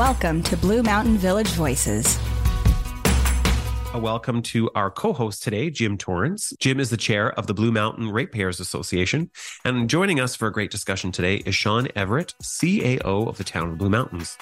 [0.00, 2.18] Welcome to Blue Mountain Village Voices.
[3.92, 6.54] A welcome to our co host today, Jim Torrance.
[6.58, 9.30] Jim is the chair of the Blue Mountain Ratepayers Association.
[9.62, 13.72] And joining us for a great discussion today is Shawn Everitt, CAO of the town
[13.72, 14.38] of Blue Mountains.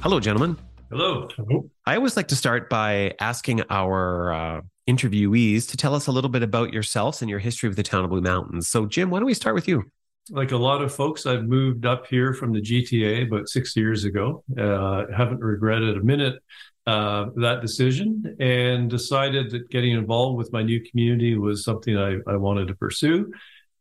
[0.00, 0.56] Hello, gentlemen.
[0.90, 1.28] Hello.
[1.84, 6.30] I always like to start by asking our uh, interviewees to tell us a little
[6.30, 8.68] bit about yourselves and your history with the town of Blue Mountains.
[8.68, 9.90] So, Jim, why don't we start with you?
[10.30, 14.04] Like a lot of folks, I've moved up here from the GTA about six years
[14.04, 14.44] ago.
[14.58, 16.42] Uh, haven't regretted a minute
[16.86, 22.16] uh, that decision and decided that getting involved with my new community was something I,
[22.26, 23.30] I wanted to pursue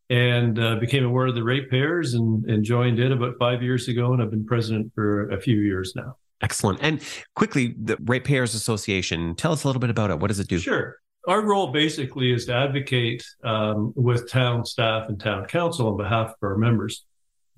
[0.09, 4.13] and uh, became aware of the ratepayers and, and joined it about five years ago.
[4.13, 6.17] And I've been president for a few years now.
[6.41, 6.79] Excellent.
[6.81, 7.01] And
[7.35, 10.19] quickly, the Ratepayers Association, tell us a little bit about it.
[10.19, 10.59] What does it do?
[10.59, 15.97] Sure our role basically is to advocate um, with town staff and town council on
[15.97, 17.05] behalf of our members.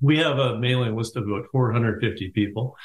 [0.02, 2.76] We have a mailing list of about 450 people.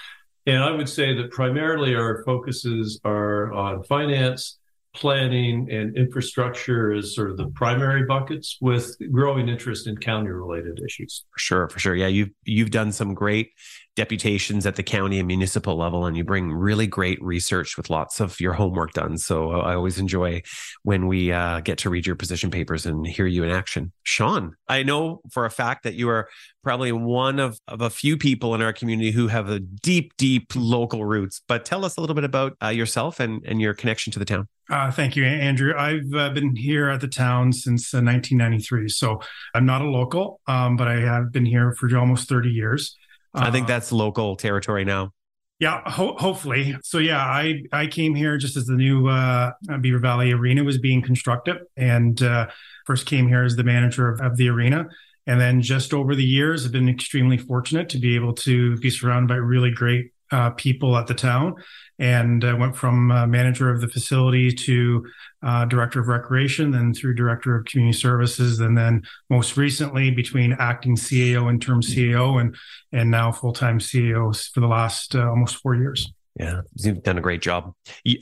[0.46, 4.58] And I would say that primarily our focuses are on finance,
[4.94, 10.80] planning, and infrastructure as sort of the primary buckets with growing interest in county related
[10.84, 11.24] issues.
[11.30, 11.94] For sure, for sure.
[11.94, 13.52] Yeah, you've you've done some great
[13.96, 18.20] deputations at the county and municipal level and you bring really great research with lots
[18.20, 20.42] of your homework done so uh, i always enjoy
[20.82, 24.54] when we uh, get to read your position papers and hear you in action shawn
[24.68, 26.28] i know for a fact that you are
[26.62, 30.52] probably one of, of a few people in our community who have a deep deep
[30.56, 34.12] local roots but tell us a little bit about uh, yourself and, and your connection
[34.12, 35.74] to the town uh, thank you, Andrew.
[35.76, 38.88] I've uh, been here at the town since uh, 1993.
[38.88, 39.20] So
[39.52, 42.96] I'm not a local, um, but I have been here for almost 30 years.
[43.34, 45.12] I think uh, that's local territory now.
[45.60, 46.76] Yeah, ho- hopefully.
[46.82, 50.78] So yeah, I I came here just as the new uh, Beaver Valley Arena was
[50.78, 52.48] being constructed, and uh,
[52.86, 54.86] first came here as the manager of, of the arena,
[55.26, 58.90] and then just over the years, I've been extremely fortunate to be able to be
[58.90, 61.54] surrounded by really great uh, people at the town
[61.98, 65.06] and uh, went from uh, manager of the facility to
[65.42, 70.56] uh, director of recreation, then through director of community services, and then most recently between
[70.58, 72.56] acting CAO, interim CAO, and
[72.92, 76.12] and now full time CAO for the last uh, almost four years.
[76.38, 77.72] Yeah, you've done a great job.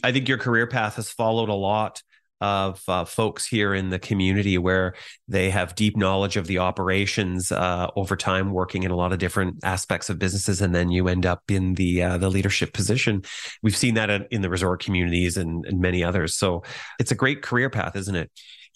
[0.05, 2.03] I think your career path has followed a lot
[2.43, 4.95] of uh, folks here in the community where
[5.29, 9.21] they have deep knowledge of the operations uh, over time, working in a lot of
[9.21, 13.23] different aspects of businesses, and then you end up in the uh, the leadership position.
[13.63, 16.35] We've seen that in the resort communities and, and many others.
[16.35, 16.65] So
[16.99, 18.31] it's a great career path, isn't it?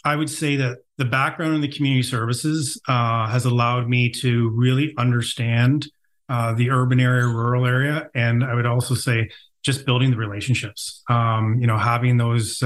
[0.05, 4.51] I would say that the background in the community services uh, has allowed me to
[4.51, 5.89] really understand
[6.29, 9.31] uh, the urban area, rural area, and I would also say
[9.65, 11.03] just building the relationships.
[11.11, 12.63] Um, you know, having those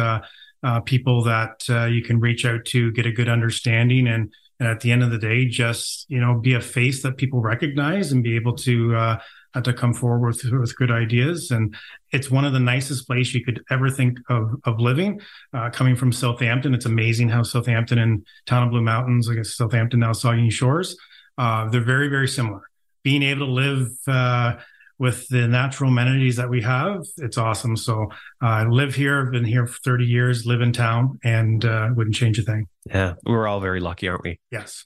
[0.62, 4.69] uh, people that uh, you can reach out to, get a good understanding, and and
[4.69, 8.12] at the end of the day, just you know, be a face that people recognize
[8.12, 9.19] and be able to uh,
[9.62, 11.50] to come forward with, with good ideas.
[11.50, 11.75] And
[12.12, 15.20] it's one of the nicest places you could ever think of of living.
[15.53, 19.54] Uh, coming from Southampton, it's amazing how Southampton and Town of Blue Mountains, I guess
[19.54, 20.97] Southampton now Saugeen Shores,
[21.38, 22.62] uh, they're very very similar.
[23.03, 24.56] Being able to live uh,
[25.00, 27.75] with the natural amenities that we have, it's awesome.
[27.75, 28.03] So
[28.43, 31.88] uh, I live here, I've been here for 30 years, live in town, and uh,
[31.97, 32.69] wouldn't change a thing.
[32.84, 34.38] Yeah, we're all very lucky, aren't we?
[34.50, 34.84] Yes.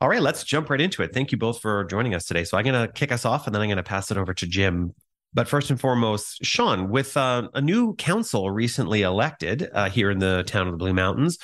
[0.00, 1.12] All right, let's jump right into it.
[1.12, 2.42] Thank you both for joining us today.
[2.44, 4.32] So I'm going to kick us off and then I'm going to pass it over
[4.32, 4.94] to Jim.
[5.34, 10.18] But first and foremost, Shawn, with uh, a new council recently elected uh, here in
[10.18, 11.38] the town of the Blue Mountains,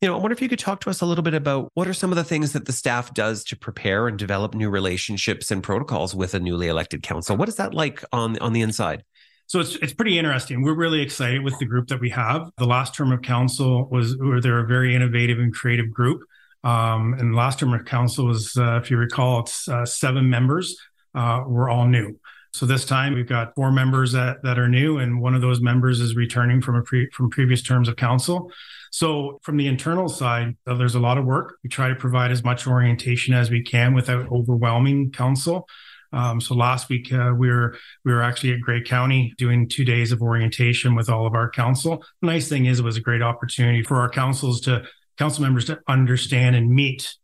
[0.00, 1.86] you know, I wonder if you could talk to us a little bit about what
[1.86, 5.50] are some of the things that the staff does to prepare and develop new relationships
[5.50, 7.36] and protocols with a newly elected council.
[7.36, 9.04] What is that like on on the inside?
[9.46, 10.62] So it's it's pretty interesting.
[10.62, 12.48] We're really excited with the group that we have.
[12.56, 16.22] The last term of council was they're a very innovative and creative group.
[16.62, 20.76] Um, and last term of council was, uh, if you recall, it's uh, seven members.
[21.14, 22.18] Uh, we're all new.
[22.52, 25.60] So this time we've got four members that, that are new, and one of those
[25.60, 28.50] members is returning from a pre, from previous terms of council.
[28.90, 31.58] So from the internal side, uh, there's a lot of work.
[31.62, 35.68] We try to provide as much orientation as we can without overwhelming council.
[36.12, 39.84] Um, so last week uh, we were we were actually at Grey County doing two
[39.84, 42.04] days of orientation with all of our council.
[42.20, 44.84] The nice thing is it was a great opportunity for our councils to
[45.18, 47.14] council members to understand and meet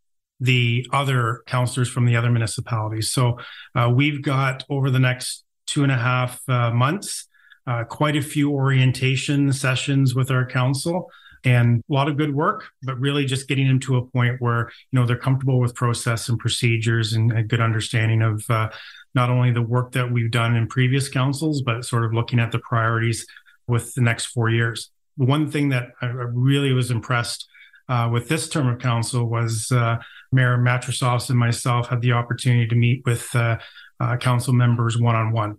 [0.41, 3.11] the other counselors from the other municipalities.
[3.11, 3.39] So
[3.75, 7.29] uh, we've got over the next two and a half uh, months
[7.67, 11.11] uh, quite a few orientation sessions with our council
[11.45, 14.71] and a lot of good work, but really just getting them to a point where
[14.91, 18.69] you know they're comfortable with process and procedures and a good understanding of uh,
[19.15, 22.53] not only the work that we've done in previous councils, but sort of looking at
[22.53, 23.27] the priorities
[23.67, 24.91] with the next four years.
[25.17, 27.49] One thing that I really was impressed
[27.89, 29.97] uh, with this term of council was uh,
[30.33, 33.59] Mayor Matrosovs and myself had the opportunity to meet with uh,
[33.99, 35.59] uh council members one on one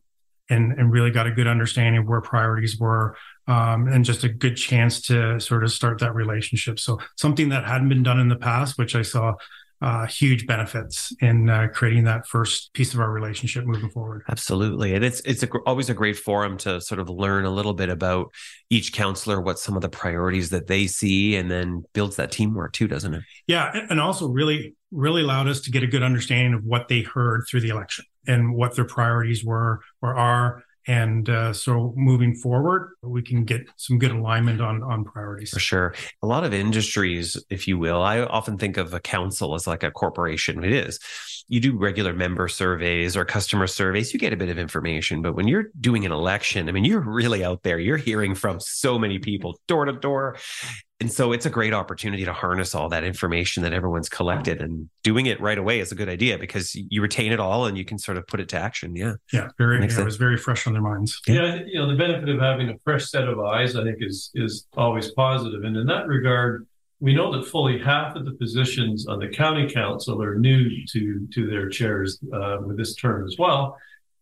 [0.50, 3.16] and, and really got a good understanding of where priorities were
[3.48, 6.80] um, and just a good chance to sort of start that relationship.
[6.80, 9.36] So something that hadn't been done in the past, which I saw
[9.81, 14.24] uh, huge benefits in uh, creating that first piece of our relationship moving forward.
[14.29, 17.74] Absolutely, and it's it's a, always a great forum to sort of learn a little
[17.74, 18.31] bit about
[18.69, 22.74] each counselor, what some of the priorities that they see, and then builds that teamwork
[22.74, 23.24] too, doesn't it?
[23.45, 27.01] Yeah, and also really really allowed us to get a good understanding of what they
[27.01, 32.34] heard through the election and what their priorities were or are and uh, so moving
[32.34, 35.51] forward we can get some good alignment on on priorities.
[35.51, 35.94] For sure.
[36.22, 39.84] A lot of industries if you will i often think of a council as like
[39.84, 40.63] a corporation.
[40.63, 41.00] It is.
[41.50, 45.22] You do regular member surveys or customer surveys you get a bit of information.
[45.22, 47.80] But when you're doing an election i mean you're really out there.
[47.80, 50.38] You're hearing from so many people door to door
[50.99, 54.89] and so it's a great opportunity to harness all that information that everyone's collected and
[55.03, 57.85] doing it right away is a good idea because you retain it all and you
[57.85, 58.95] can sort of put it to action.
[58.95, 59.13] Yeah.
[59.31, 61.21] Yeah very yeah, it was very fresh on their minds.
[61.27, 61.35] Yeah.
[61.35, 64.31] yeah you know the benefit of having a fresh set of eyes i think is
[64.33, 65.63] is always positive.
[65.63, 66.65] And in that regard
[66.99, 71.27] we know that fully half of the positions on the county council are new to
[71.31, 73.77] to their chairs uh, with this term as well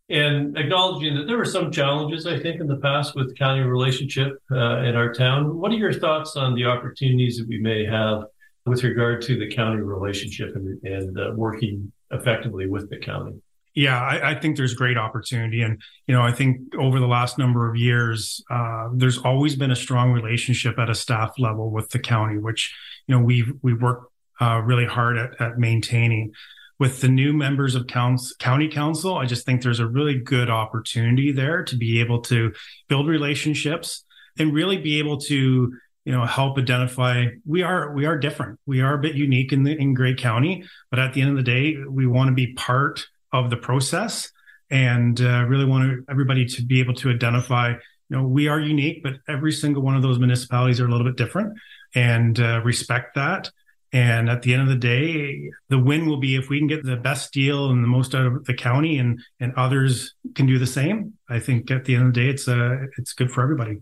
[0.10, 4.34] and acknowledging that there were some challenges, I think, in the past with county relationship
[4.52, 5.58] uh, in our town.
[5.58, 8.26] What are your thoughts on the opportunities that we may have
[8.66, 13.42] with regard to the county relationship and, and uh, working effectively with the county?
[13.74, 17.38] Yeah, I, I, think there's great opportunity, and you know, I think over the last
[17.38, 21.90] number of years, uh, there's always been a strong relationship at a staff level with
[21.90, 22.74] the county, which
[23.06, 26.32] you know we've we worked uh, really hard at, at maintaining
[26.80, 30.50] with the new members of council, county council, I just think there's a really good
[30.50, 32.54] opportunity there to be able to
[32.90, 34.04] build relationships
[34.38, 35.74] and really be able to
[36.06, 38.60] you know help identify we are we are different.
[38.66, 41.38] We are a bit unique in the in Grey County but at the end of
[41.38, 44.32] the day we want to be part of the process
[44.70, 49.02] and uh, really want everybody to be able to identify you know we are unique
[49.02, 51.58] but every single one of those municipalities are a little bit different
[51.96, 53.50] and uh, respect that
[53.96, 56.84] and at the end of the day, the win will be if we can get
[56.84, 60.60] the best deal and the most out of the county, and and others can do
[60.60, 61.14] the same.
[61.30, 63.78] I think at the end of the day, it's uh, it's good for everybody.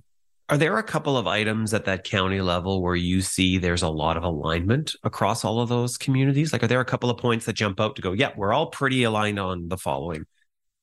[0.50, 3.90] Are there a couple of items at that county level where you see there's a
[3.90, 6.54] lot of alignment across all of those communities?
[6.54, 8.68] Like, are there a couple of points that jump out to go, yeah, we're all
[8.68, 10.26] pretty aligned on the following?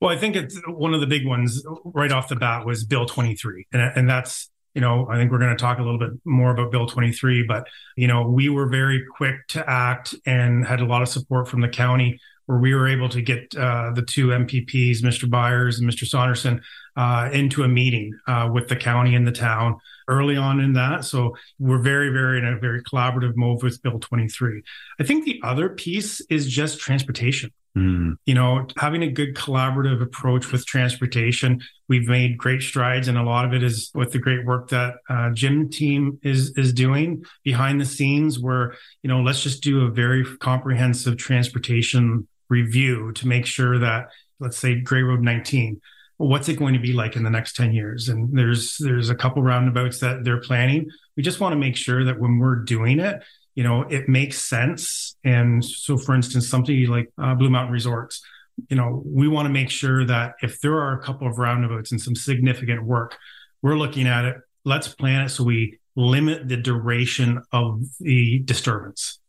[0.01, 3.07] Well, I think it's one of the big ones right off the bat was Bill
[3.07, 3.69] 23.
[3.73, 6.51] And, and that's you know, I think we're going to talk a little bit more
[6.53, 10.85] about Bill 23, but, you know, we were very quick to act and had a
[10.85, 14.29] lot of support from the county where we were able to get uh, the two
[14.29, 15.29] MPPs, Mr.
[15.29, 16.07] Byers and Mr.
[16.07, 16.61] Saunderson,
[16.97, 19.77] uh, into a meeting uh, with the county and the town
[20.11, 21.05] early on in that.
[21.05, 24.63] So we're very, very in a very collaborative mode with Bill 23.
[24.99, 27.53] I think the other piece is just transportation.
[27.77, 28.17] Mm.
[28.27, 33.23] You know, having a good collaborative approach with transportation, we've made great strides, and a
[33.23, 37.25] lot of it is with the great work that uh, Jim team is is doing
[37.45, 38.41] behind the scenes.
[38.41, 44.09] Where you know, let's just do a very comprehensive transportation review to make sure that,
[44.41, 45.81] let's say, Grey Road 19,
[46.21, 48.11] what's it going to be like in the next 10 years?
[48.11, 50.91] And there's there's a couple roundabouts that they're planning.
[51.17, 53.23] We just want to make sure that when we're doing it,
[53.55, 55.17] you know, it makes sense.
[55.25, 58.23] And so, for instance, something like uh, Blue Mountain Resorts,
[58.69, 61.91] you know, we want to make sure that if there are a couple of roundabouts
[61.91, 63.17] and some significant work,
[63.63, 64.37] we're looking at it.
[64.67, 69.21] Let's plan it so we limit the duration of the disturbance.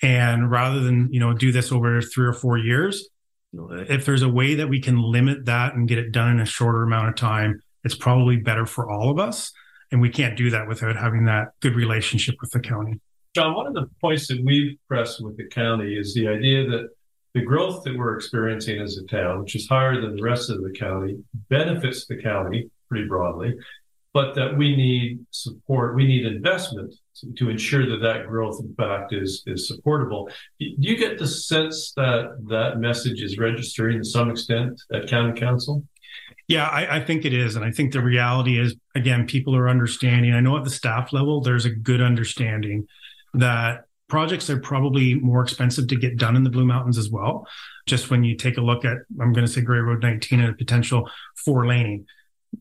[0.00, 3.08] And rather than, you know, do this over three or four years,
[3.88, 6.46] if there's a way that we can limit that and get it done in a
[6.46, 9.52] shorter amount of time, it's probably better for all of us.
[9.92, 13.00] And we can't do that without having that good relationship with the county.
[13.34, 16.88] John, one of the points that we've pressed with the county is the idea that
[17.34, 20.62] the growth that we're experiencing as a town, which is higher than the rest of
[20.62, 21.18] the county,
[21.50, 23.54] benefits the county pretty broadly,
[24.16, 28.74] but that we need support, we need investment to, to ensure that that growth, in
[28.74, 30.30] fact, is is supportable.
[30.58, 35.38] Do you get the sense that that message is registering to some extent at county
[35.38, 35.84] council?
[36.48, 37.56] Yeah, I, I, think it is.
[37.56, 40.32] And I think the reality is, again, people are understanding.
[40.32, 42.86] I know at the staff level, there's a good understanding
[43.34, 47.46] that projects are probably more expensive to get done in the Blue Mountains as well.
[47.84, 50.54] Just when you take a look at, I'm going to say Grey Road 19 and
[50.54, 51.10] a potential
[51.44, 52.06] four laning.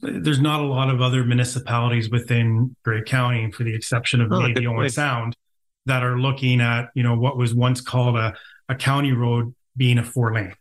[0.01, 4.41] There's not a lot of other municipalities within Grey County, for the exception of Oh,
[4.41, 4.89] maybe Owen.
[4.89, 5.35] Sound,
[5.85, 8.33] that are looking at, you know, what was once called a,
[8.69, 10.53] a county road being a four lane,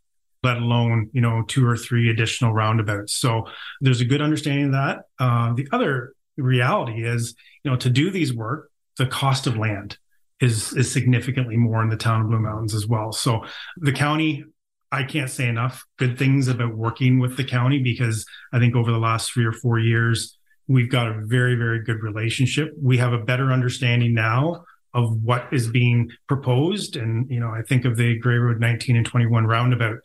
[0.42, 3.14] let alone, you know, two or three additional roundabouts.
[3.14, 3.46] So
[3.80, 4.98] there's a good understanding of that.
[5.18, 9.98] Uh, the other reality is, you know, to do these work, the cost of land
[10.40, 13.12] is is significantly more in the town of Blue Mountains as well.
[13.12, 13.44] So
[13.78, 14.44] the county,
[14.92, 18.92] I can't say enough good things about working with the county because I think over
[18.92, 20.38] the last three or four years,
[20.68, 22.72] we've got a very, very good relationship.
[22.80, 24.64] We have a better understanding now
[24.94, 26.96] of what is being proposed.
[26.96, 29.98] And, you know, I think of the Grey Road 19 and 21 roundabout.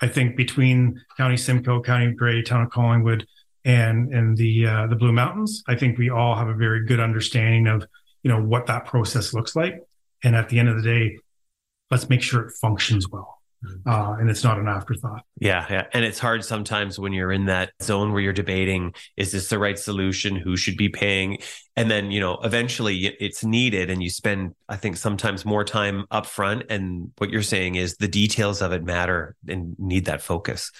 [0.00, 3.26] I think between County Simcoe, County Grey, Town of Collingwood,
[3.64, 6.98] and and the uh, the Blue Mountains, I think we all have a very good
[6.98, 7.86] understanding of
[8.22, 9.80] you know what that process looks like.
[10.24, 11.18] And at the end of the day,
[11.90, 13.41] let's make sure it functions well,
[13.86, 15.22] uh, and it's not an afterthought.
[15.38, 15.86] Yeah, yeah.
[15.92, 19.58] And it's hard sometimes when you're in that zone where you're debating, is this the
[19.58, 20.36] right solution?
[20.36, 21.38] Who should be paying?
[21.76, 26.06] And then, you know, eventually it's needed and you spend, I think, sometimes more time
[26.10, 26.64] up front.
[26.70, 30.70] And what you're saying is the details of it matter and need that focus.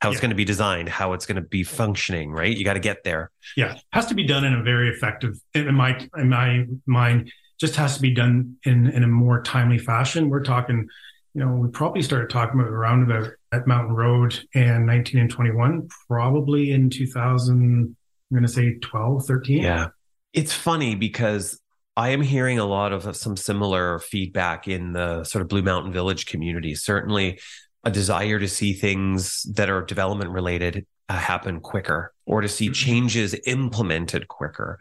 [0.00, 0.22] How it's Yeah.
[0.22, 2.56] going to be designed, how it's going to be functioning, right?
[2.56, 3.30] You got to get there.
[3.56, 5.34] Yeah, it has to be done in a very effective.
[5.52, 9.76] In my in my mind, just has to be done in in a more timely
[9.76, 10.30] fashion.
[10.30, 10.88] We're talking,
[11.34, 15.30] you know, we probably started talking about a roundabout at Mountain Road and 19 and
[15.30, 17.56] 21, probably in 2000.
[17.60, 17.96] I'm
[18.32, 19.62] going to say 12, 13.
[19.62, 19.88] Yeah.
[20.32, 21.60] It's funny because
[21.96, 25.92] I am hearing a lot of some similar feedback in the sort of Blue Mountain
[25.92, 26.74] Village community.
[26.74, 27.40] Certainly
[27.84, 32.70] a desire to see things that are development related uh, happen quicker or to see
[32.70, 34.78] changes implemented quicker.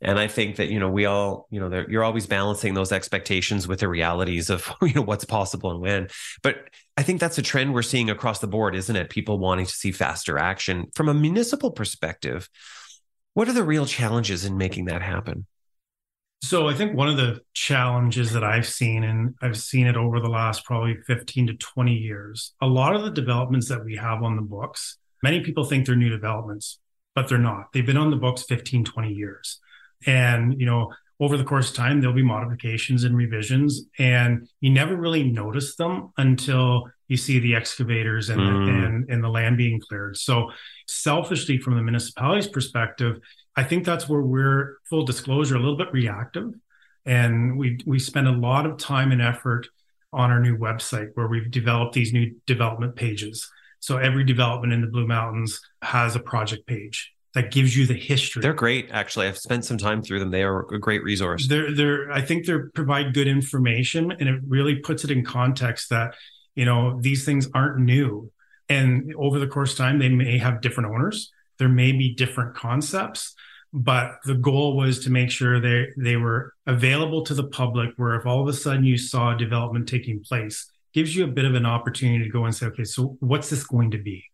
[0.00, 3.66] And I think that, you know, we all, you know, you're always balancing those expectations
[3.66, 6.08] with the realities of, you know, what's possible and when.
[6.42, 9.10] But I think that's a trend we're seeing across the board, isn't it?
[9.10, 10.86] People wanting to see faster action.
[10.94, 12.48] From a municipal perspective,
[13.34, 15.46] what are the real challenges in making that happen?
[16.42, 20.20] So I think one of the challenges that I've seen, and I've seen it over
[20.20, 24.22] the last probably 15 to 20 years, a lot of the developments that we have
[24.22, 26.78] on the books, many people think they're new developments,
[27.14, 27.72] but they're not.
[27.72, 29.58] They've been on the books 15, 20 years.
[30.06, 34.70] And, you know, over the course of time, there'll be modifications and revisions, and you
[34.70, 38.84] never really notice them until you see the excavators and, Mm.
[38.86, 40.16] and, and the land being cleared.
[40.16, 40.50] So
[40.88, 43.20] selfishly, from the municipality's perspective,
[43.56, 46.52] I think that's where we're full disclosure a little bit reactive,
[47.06, 49.68] and we we spend a lot of time and effort
[50.12, 53.48] on our new website where we've developed these new development pages.
[53.78, 57.94] So every development in the Blue Mountains has a project page that gives you the
[57.94, 58.42] history.
[58.42, 59.26] They're great, actually.
[59.26, 60.30] I've spent some time through them.
[60.30, 61.48] They are a great resource.
[61.48, 65.90] They're they're I think they provide good information and it really puts it in context
[65.90, 66.14] that
[66.54, 68.30] you know these things aren't new
[68.68, 72.54] and over the course of time they may have different owners there may be different
[72.54, 73.34] concepts
[73.72, 78.14] but the goal was to make sure they they were available to the public where
[78.14, 81.54] if all of a sudden you saw development taking place gives you a bit of
[81.54, 84.24] an opportunity to go and say okay so what's this going to be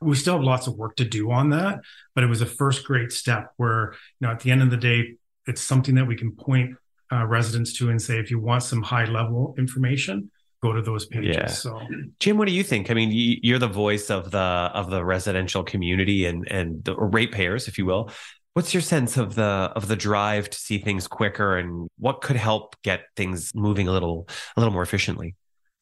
[0.00, 1.80] we still have lots of work to do on that
[2.14, 4.76] but it was a first great step where you know at the end of the
[4.76, 5.14] day
[5.46, 6.74] it's something that we can point
[7.12, 10.30] uh, residents to and say if you want some high level information
[10.62, 11.46] go to those pages Yeah.
[11.46, 11.80] so
[12.18, 12.90] Jim, what do you think?
[12.90, 16.94] I mean, you- you're the voice of the of the residential community and and the
[16.96, 18.10] ratepayers, if you will.
[18.52, 22.36] What's your sense of the of the drive to see things quicker, and what could
[22.36, 25.34] help get things moving a little a little more efficiently?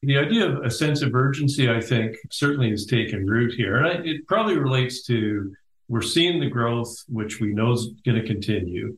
[0.03, 3.77] The idea of a sense of urgency, I think, certainly has taken root here.
[3.77, 5.53] And I, it probably relates to
[5.89, 8.97] we're seeing the growth, which we know is going to continue.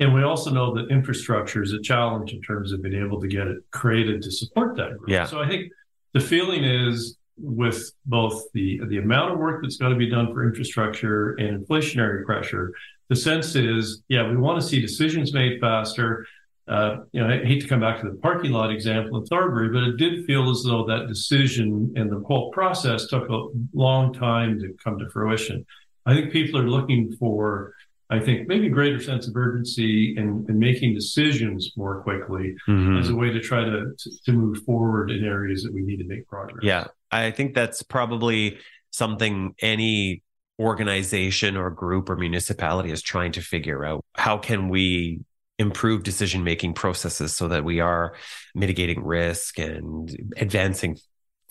[0.00, 3.28] And we also know that infrastructure is a challenge in terms of being able to
[3.28, 5.08] get it created to support that growth.
[5.08, 5.24] Yeah.
[5.24, 5.70] So I think
[6.12, 10.32] the feeling is with both the the amount of work that's got to be done
[10.32, 12.72] for infrastructure and inflationary pressure,
[13.08, 16.26] the sense is, yeah, we want to see decisions made faster.
[16.72, 19.68] Uh, you know, I hate to come back to the parking lot example in Thornbury,
[19.68, 24.12] but it did feel as though that decision and the whole process took a long
[24.14, 25.66] time to come to fruition.
[26.06, 27.74] I think people are looking for,
[28.08, 33.00] I think, maybe greater sense of urgency and, and making decisions more quickly Mhm.
[33.00, 35.98] as a way to try to, to to move forward in areas that we need
[35.98, 36.64] to make progress.
[36.64, 38.58] Yeah, I think that's probably
[38.90, 40.22] something any
[40.58, 44.04] organization or group or municipality is trying to figure out.
[44.14, 45.20] How can we
[45.58, 48.14] improve decision making processes so that we are
[48.54, 50.98] mitigating risk and advancing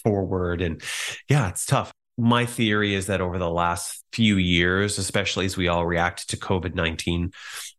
[0.04, 0.62] forward?
[0.62, 0.82] And
[1.30, 1.92] yeah, it's tough.
[2.18, 6.38] My theory is that over the last few years, especially as we all react to
[6.38, 7.32] COVID 19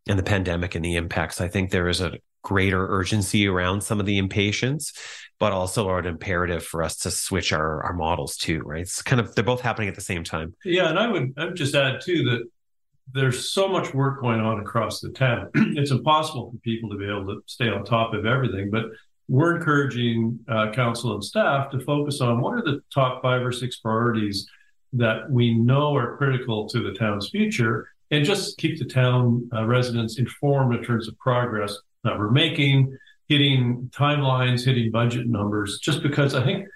[0.07, 3.99] and the pandemic and the impacts, I think there is a greater urgency around some
[3.99, 4.93] of the impatience,
[5.39, 8.81] but also an imperative for us to switch our, our models too, right?
[8.81, 10.53] It's kind of, they're both happening at the same time.
[10.63, 10.89] Yeah.
[10.89, 12.43] And I would, I would just add too that
[13.11, 15.49] there's so much work going on across the town.
[15.55, 18.85] it's impossible for people to be able to stay on top of everything, but
[19.27, 23.51] we're encouraging uh, council and staff to focus on what are the top five or
[23.51, 24.47] six priorities
[24.93, 29.65] that we know are critical to the town's future and just keep the town uh,
[29.65, 32.95] residents informed in terms of progress that we're making,
[33.27, 36.67] hitting timelines, hitting budget numbers, just because I think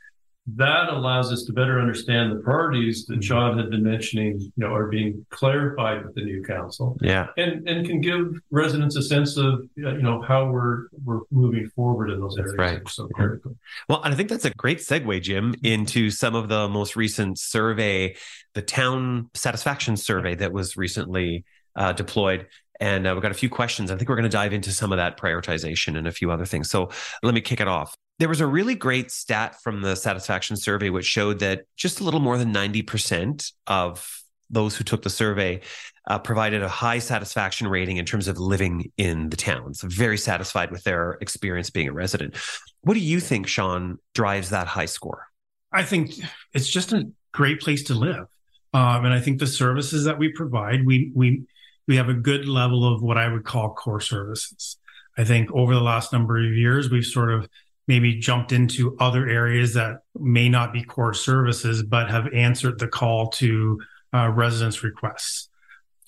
[0.56, 3.60] that allows us to better understand the priorities that Shawn mm-hmm.
[3.60, 6.98] had been mentioning, you know, are being clarified with the new council.
[7.02, 7.28] Yeah.
[7.36, 12.10] And and can give residents a sense of you know how we're we're moving forward
[12.12, 12.76] in those that's areas.
[12.76, 12.90] Right.
[12.90, 13.58] So critical.
[13.90, 17.40] Well, and I think that's a great segue, Jim, into some of the most recent
[17.40, 18.16] survey,
[18.54, 21.44] the town satisfaction survey that was recently
[21.76, 22.48] uh, deployed.
[22.80, 23.92] And uh, we've got a few questions.
[23.92, 26.46] I think we're going to dive into some of that prioritization and a few other
[26.46, 26.70] things.
[26.70, 26.90] So
[27.24, 27.96] let me kick it off.
[28.20, 32.04] There was a really great stat from the satisfaction survey, which showed that just a
[32.04, 35.62] little more than 90% of those who took the survey
[36.08, 39.74] uh, provided a high satisfaction rating in terms of living in the town.
[39.74, 42.36] So very satisfied with their experience being a resident.
[42.82, 45.28] What do you think, Shawn, drives that high score?
[45.72, 46.14] I think
[46.54, 48.28] it's just a great place to live.
[48.74, 51.44] Um, and I think the services that we provide, we we
[51.88, 54.78] we have a good level of what I would call core services.
[55.18, 57.50] I think over the last number of years, we've sort of
[57.88, 62.88] maybe jumped into other areas that may not be core services, but have answered the
[62.88, 63.80] call to
[64.14, 65.50] uh, residents' requests.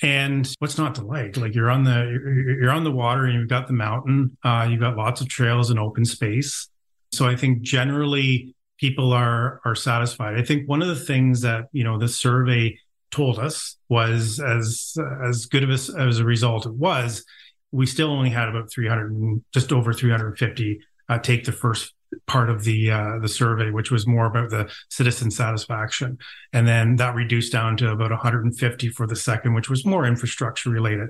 [0.01, 1.35] And what's not to like?
[1.35, 4.37] Like you're on the you're on the water and you've got the mountain.
[4.43, 6.69] Uh, you've got lots of trails and open space.
[7.11, 10.37] So I think generally people are are satisfied.
[10.37, 12.77] I think one of the things that you know the survey
[13.11, 14.95] told us was as
[15.25, 17.25] as good of a, as a result it was,
[17.71, 21.93] we still only had about 300 just over 350 uh, take the first
[22.27, 26.17] part of the uh, the survey, which was more about the citizen satisfaction,
[26.53, 30.69] and then that reduced down to about 150 for the second, which was more infrastructure
[30.69, 31.09] related.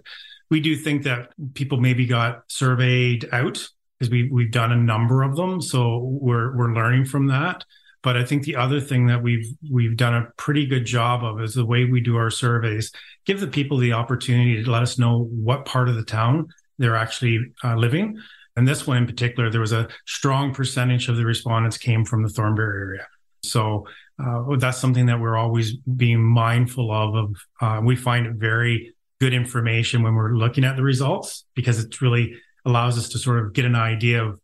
[0.49, 3.67] We do think that people maybe got surveyed out
[3.99, 7.65] because we we've done a number of them, so we're we're learning from that.
[8.01, 11.41] But I think the other thing that we've we've done a pretty good job of
[11.41, 12.91] is the way we do our surveys.
[13.25, 16.95] Give the people the opportunity to let us know what part of the town they're
[16.95, 18.17] actually uh, living
[18.59, 22.23] and this one in particular, there was a strong percentage of the respondents came from
[22.23, 23.07] the Thornbury area.
[23.41, 23.87] So
[24.21, 27.15] uh, that's something that we're always being mindful of.
[27.15, 31.81] Of uh, we find it very good information when we're looking at the results because
[31.81, 34.41] it really allows us to sort of get an idea of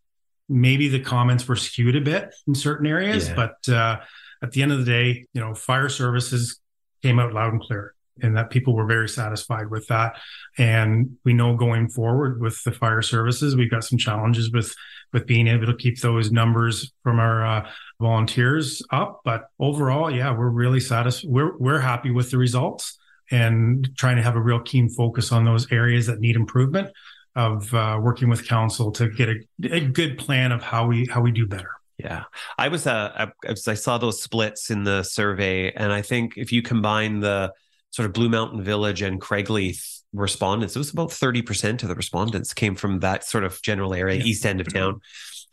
[0.48, 3.36] maybe the comments were skewed a bit in certain areas, yeah.
[3.36, 4.00] but uh,
[4.42, 6.62] at the end of the day, you know, fire services
[7.04, 10.18] came out loud and clear and that people were very satisfied with that.
[10.58, 14.74] And we know going forward with the fire services, we've got some challenges with
[15.14, 17.70] with being able to keep those numbers from our uh,
[18.02, 19.22] volunteers up.
[19.24, 21.30] But overall, yeah, we're really satisfied.
[21.30, 22.98] We're we're happy with the results
[23.32, 26.92] and trying to have a real keen focus on those areas that need improvement
[27.36, 29.36] of uh, working with council to get a,
[29.72, 31.72] a good plan of how we how we do better.
[31.98, 32.24] Yeah,
[32.58, 36.52] I was uh, I, I saw those splits in the survey, and I think if
[36.52, 37.54] you combine the
[37.96, 40.76] sort of Blue Mountain Village and Craigleith respondents.
[40.76, 44.26] It was about 30% of the respondents came from that sort of general area, yeah.
[44.26, 45.00] east end of town.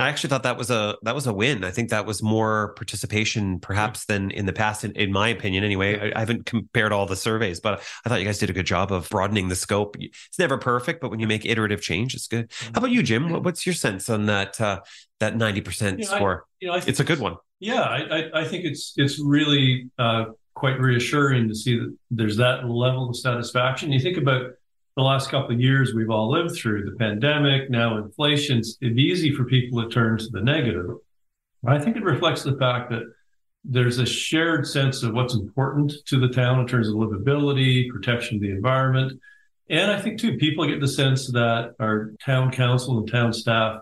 [0.00, 1.62] I actually thought that was a that was a win.
[1.62, 5.62] I think that was more participation, perhaps, than in the past, in, in my opinion.
[5.62, 8.55] Anyway, I, I, haven't compared all the surveys, but I thought you guys did a
[8.55, 9.96] good job of broadening the scope.
[10.00, 12.50] It's never perfect, but when you make iterative change, it's good.
[12.74, 13.44] How about you, Jim?
[13.44, 14.81] what's your sense on that uh,
[15.20, 16.46] that ninety percent score?
[16.46, 17.37] I, you know, I think it's a good one.
[17.61, 22.68] Yeah, I, I, think it's it's really uh, quite reassuring to see that there's that
[22.68, 23.92] level of satisfaction.
[23.92, 24.52] You think about
[24.96, 28.58] the last couple of years we've all lived through the pandemic, now inflation.
[28.58, 30.90] It's easy for people to turn to the negative.
[31.66, 33.04] I think it reflects the fact that
[33.64, 38.36] there's a shared sense of what's important to the town in terms of livability, protection
[38.36, 39.18] of the environment.
[39.70, 43.80] And I think too, people get the sense that our town council and town staff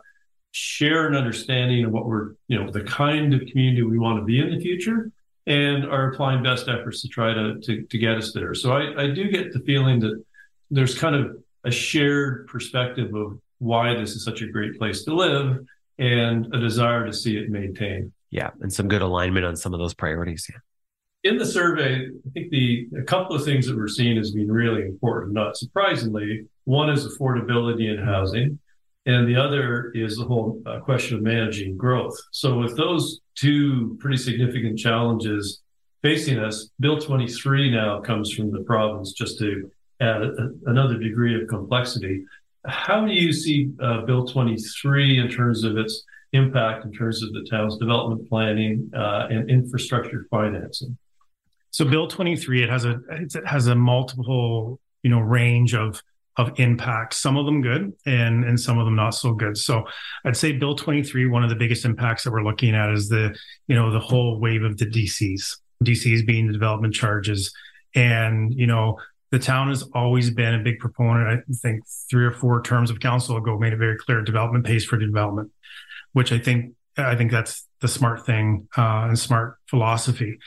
[0.52, 4.24] share an understanding of what we're, you know, the kind of community we want to
[4.24, 5.10] be in the future
[5.46, 8.54] and are applying best efforts to try to, to, to get us there.
[8.54, 10.22] So I, I do get the feeling that
[10.70, 15.14] there's kind of a shared perspective of why this is such a great place to
[15.14, 15.64] live
[15.98, 18.12] and a desire to see it maintained.
[18.30, 20.46] Yeah, and some good alignment on some of those priorities.
[20.48, 21.30] Yeah.
[21.30, 24.50] In the survey, I think the a couple of things that we're seeing as being
[24.50, 28.58] really important, not surprisingly, one is affordability in housing.
[29.06, 32.16] And the other is the whole uh, question of managing growth.
[32.32, 35.62] So, with those two pretty significant challenges
[36.02, 41.40] facing us, Bill 23 now comes from the province just to add a, another degree
[41.40, 42.24] of complexity.
[42.66, 47.32] How do you see uh, Bill 23 in terms of its impact in terms of
[47.32, 50.98] the town's development planning uh, and infrastructure financing?
[51.70, 56.02] So Bill 23, it has a it has a multiple you know range of
[56.40, 57.18] of impacts.
[57.18, 59.58] Some of them good, and and some of them not so good.
[59.58, 59.84] So
[60.24, 63.36] I'd say Bill 23, one of the biggest impacts that we're looking at is the
[63.68, 65.56] you know the whole wave of the DCs.
[65.84, 67.52] DCs being the development charges,
[67.94, 68.98] and you know
[69.30, 71.44] the town has always been a big proponent.
[71.48, 74.84] I think three or four terms of council ago made it very clear development pays
[74.84, 75.50] for development,
[76.12, 80.38] which I think I think that's the smart thing uh, and smart philosophy.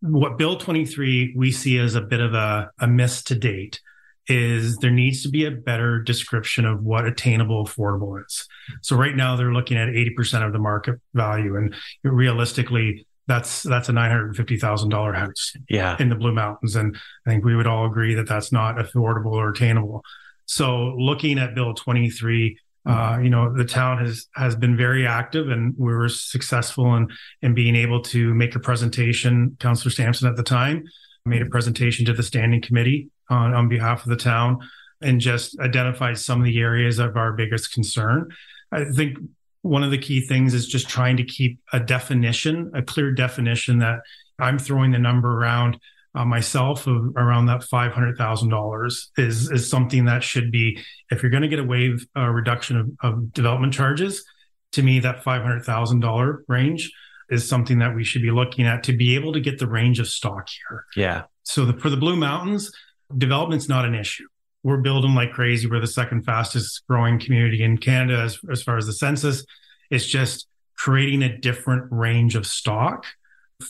[0.00, 3.80] What Bill 23 we see as a bit of a, a miss to date
[4.28, 8.46] is there needs to be a better description of what attainable affordable is.
[8.80, 13.88] So right now they're looking at 80% of the market value and realistically that's that's
[13.88, 15.52] a nine hundred fifty thousand dollar house.
[15.68, 18.76] Yeah, in the Blue Mountains, and I think we would all agree that that's not
[18.76, 20.02] affordable or attainable.
[20.46, 25.06] So, looking at Bill twenty three, uh, you know, the town has has been very
[25.06, 27.08] active, and we were successful in
[27.42, 29.56] in being able to make a presentation.
[29.60, 30.84] Councillor Sampson at the time
[31.24, 34.58] made a presentation to the standing committee on on behalf of the town,
[35.00, 38.30] and just identified some of the areas of our biggest concern.
[38.70, 39.18] I think
[39.62, 43.78] one of the key things is just trying to keep a definition, a clear definition
[43.78, 44.00] that
[44.38, 45.78] I'm throwing the number around
[46.14, 50.78] uh, myself of around that five hundred thousand dollars is is something that should be
[51.10, 54.24] if you're going to get a wave uh, reduction of, of development charges.
[54.72, 56.90] To me, that five hundred thousand dollar range
[57.30, 60.00] is something that we should be looking at to be able to get the range
[60.00, 60.84] of stock here.
[60.96, 61.22] Yeah.
[61.44, 62.70] So the, for the Blue Mountains,
[63.18, 64.26] development's not an issue
[64.62, 65.68] we're building like crazy.
[65.68, 69.44] We're the second fastest growing community in Canada as, as far as the census.
[69.90, 70.46] It's just
[70.76, 73.06] creating a different range of stock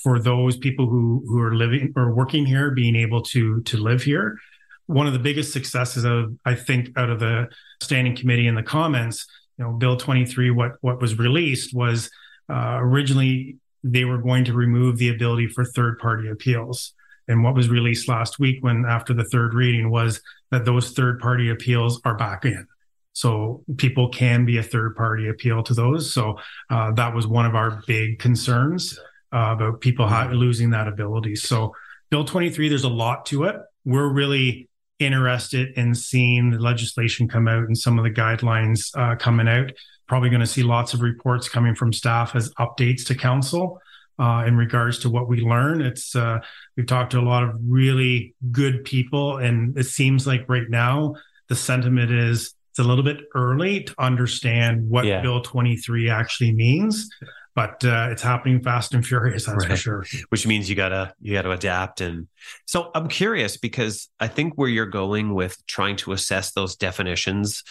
[0.02, 4.02] for those people who who are living or working here, being able to to live
[4.02, 4.38] here.
[4.87, 7.48] One of the biggest successes of I think out of the
[7.81, 9.26] standing committee in the comments,
[9.59, 12.11] you know, Bill 23, what what was released was
[12.50, 16.94] uh, originally they were going to remove the ability for third party appeals.
[17.28, 21.20] And what was released last week, when after the third reading, was that those third
[21.20, 22.66] party appeals are back in.
[23.14, 26.12] So people can be a third party appeal to those.
[26.12, 26.38] So
[26.70, 28.98] uh, that was one of our big concerns
[29.32, 31.37] uh, about people ha- losing that ability.
[31.37, 31.74] So
[32.11, 33.56] Bill 23, there's a lot to it.
[33.85, 39.16] We're really interested in seeing the legislation come out and some of the guidelines uh,
[39.16, 39.72] coming out.
[40.06, 43.80] Probably going to see lots of reports coming from staff as updates to council
[44.18, 45.83] uh, in regards to what we learn.
[45.83, 46.40] It's uh,
[46.77, 51.14] we've talked to a lot of really good people, and it seems like right now
[51.48, 55.20] the sentiment is it's a little bit early to understand what yeah.
[55.20, 57.11] Bill 23 actually means.
[57.55, 59.72] But uh, it's happening fast and furious, that's right.
[59.72, 60.07] for sure.
[60.31, 62.01] Which means you gotta you gotta adapt.
[62.01, 62.29] And
[62.64, 67.62] so I'm curious because I think where you're going with trying to assess those definitions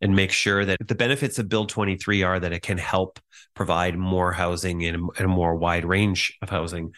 [0.00, 3.18] and make sure that the benefits of Bill 23 are that it can help
[3.54, 6.92] provide more housing and a more wide range of housing.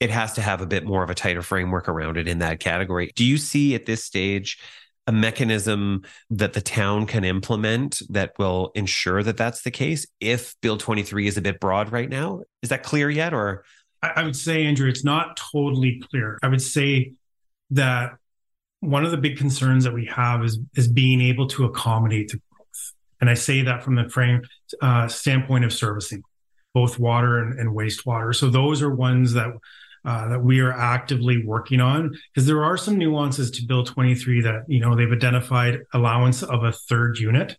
[0.00, 2.60] It has to have a bit more of a tighter framework around it in that
[2.60, 3.12] category.
[3.14, 4.58] Do you see at this stage
[5.06, 10.56] a mechanism that the town can implement that will ensure that that's the case if
[10.60, 12.40] Bill 23 is a bit broad right now?
[12.62, 13.32] Is that clear yet?
[13.32, 13.64] Or
[14.02, 16.38] I would say, Andrew, it's not totally clear.
[16.42, 17.12] I would say
[17.70, 18.16] that
[18.84, 22.40] one of the big concerns that we have is is being able to accommodate the
[22.50, 22.92] growth.
[23.20, 24.42] And I say that from the frame
[24.80, 26.22] uh, standpoint of servicing,
[26.74, 28.34] both water and, and wastewater.
[28.34, 29.52] So those are ones that
[30.04, 34.42] uh, that we are actively working on because there are some nuances to Bill 23
[34.42, 37.56] that you know they've identified allowance of a third unit.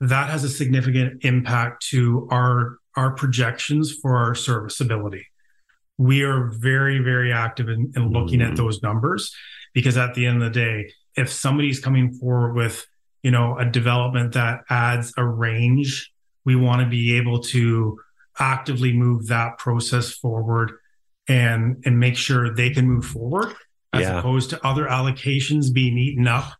[0.00, 5.26] That has a significant impact to our our projections for our serviceability.
[5.98, 8.52] We are very very active in, in looking mm-hmm.
[8.52, 9.34] at those numbers
[9.76, 12.86] because at the end of the day if somebody's coming forward with
[13.22, 16.10] you know a development that adds a range
[16.46, 17.98] we want to be able to
[18.38, 20.72] actively move that process forward
[21.28, 23.52] and and make sure they can move forward
[23.92, 24.18] as yeah.
[24.18, 26.52] opposed to other allocations being eaten up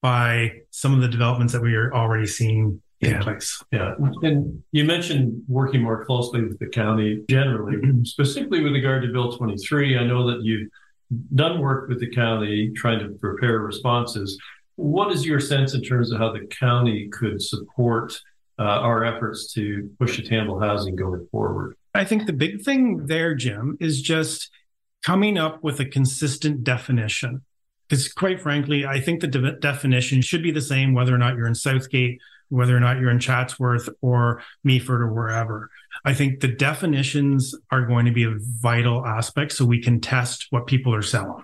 [0.00, 3.16] by some of the developments that we are already seeing yeah.
[3.16, 3.62] in place.
[3.70, 3.94] Yeah.
[4.22, 8.04] And you mentioned working more closely with the county generally, mm-hmm.
[8.04, 9.98] specifically with regard to Bill 23.
[9.98, 10.68] I know that you've
[11.34, 14.38] done work with the county trying to prepare responses.
[14.76, 18.18] What is your sense in terms of how the county could support
[18.58, 21.76] uh, our efforts to push the attainable housing going forward?
[21.94, 24.50] I think the big thing there, Jim, is just
[25.04, 27.42] coming up with a consistent definition.
[27.88, 31.36] Because quite frankly, I think the de- definition should be the same whether or not
[31.36, 35.70] you're in Southgate, whether or not you're in Chatsworth or Meaford or wherever.
[36.04, 40.46] I think the definitions are going to be a vital aspect so we can test
[40.50, 41.42] what people are selling.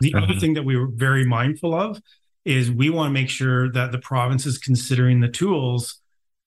[0.00, 0.24] The uh-huh.
[0.24, 2.00] other thing that we were very mindful of
[2.44, 6.00] is we want to make sure that the province is considering the tools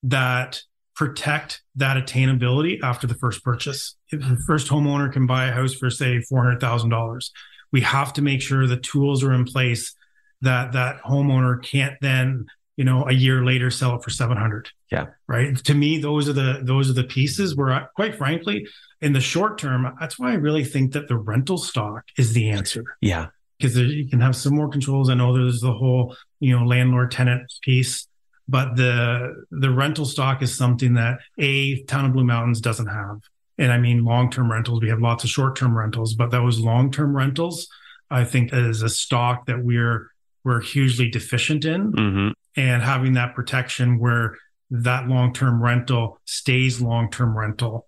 [0.03, 0.61] that
[0.95, 3.95] protect that attainability after the first purchase.
[4.11, 7.29] If the first homeowner can buy a house for say $400,000,
[7.71, 9.95] we have to make sure the tools are in place
[10.41, 12.47] that that homeowner can't then
[12.79, 15.07] you know a year later sell it for 700 yeah.
[15.27, 15.55] Right?
[15.65, 18.65] To me those are the those are the pieces where I, quite frankly
[19.01, 22.49] in the short term that's why i really think that the rental stock is the
[22.49, 22.85] answer.
[23.01, 23.27] Yeah.
[23.57, 25.09] Because you can have some more controls.
[25.09, 28.07] I know there's the whole you know landlord tenant piece
[28.47, 33.19] but the the rental stock is something that a town of blue mountains doesn't have.
[33.57, 37.67] And i mean long-term rentals we have lots of short-term rentals but those long-term rentals
[38.09, 40.11] i think is a stock that we're
[40.43, 41.91] we're hugely deficient in.
[41.91, 42.29] Mm-hmm.
[42.59, 44.37] And having that protection where
[44.69, 47.87] that long-term rental stays long-term rental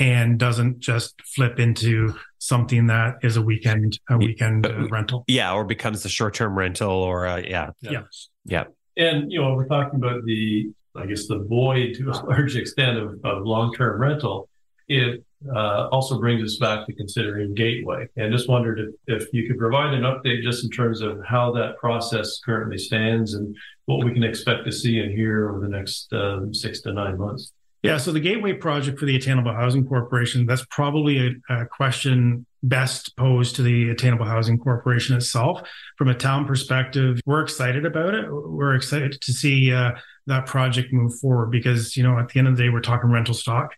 [0.00, 5.24] and doesn't just flip into something that is a weekend a weekend uh, rental.
[5.28, 7.70] Yeah or becomes a short-term rental or uh, yeah.
[7.80, 8.02] Yeah.
[8.44, 8.64] Yeah.
[8.96, 12.98] And you know we're talking about the i guess the void to a large extent
[12.98, 14.48] of, of long-term rental.
[14.88, 15.24] It
[15.54, 18.08] uh, also brings us back to considering Gateway.
[18.16, 21.52] And just wondered if, if you could provide an update just in terms of how
[21.52, 25.68] that process currently stands and what we can expect to see and hear over the
[25.68, 27.52] next um, six to nine months.
[27.82, 32.44] Yeah, so the Gateway project for the Attainable Housing Corporation, that's probably a, a question
[32.64, 35.62] best posed to the Attainable Housing Corporation itself.
[35.96, 38.26] From a town perspective, we're excited about it.
[38.28, 39.92] We're excited to see uh,
[40.26, 43.10] that project move forward because, you know, at the end of the day, we're talking
[43.10, 43.74] rental stock.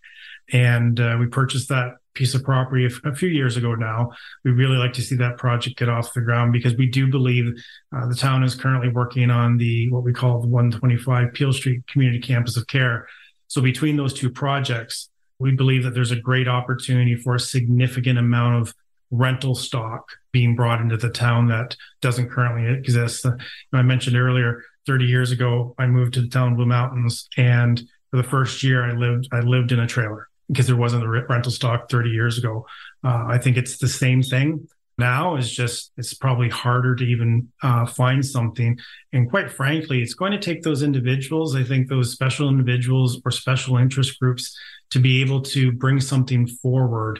[0.51, 4.11] And uh, we purchased that piece of property a, few years ago now.
[4.43, 7.53] We really like to see that project get off the ground because we do believe
[7.95, 11.87] uh, the town is currently working on the what we call the 125 Peel Street
[11.87, 13.07] Community Campus of Care.
[13.47, 15.09] So between those two projects,
[15.39, 18.73] we believe that there's a great opportunity for a significant amount of
[19.09, 23.25] rental stock being brought into the town that doesn't currently exist.
[23.73, 27.81] I mentioned earlier, 30 years ago, I moved to the town of Blue Mountains, and
[28.09, 31.07] for the first year, I lived I lived in a trailer because there wasn't a
[31.07, 32.65] rental stock 30 years ago.
[33.03, 35.35] Uh, I think it's the same thing now.
[35.35, 38.79] Is just it's probably harder to even uh, find something,
[39.13, 41.55] and quite frankly, it's going to take those individuals.
[41.55, 44.57] I think those special individuals or special interest groups
[44.91, 47.19] to be able to bring something forward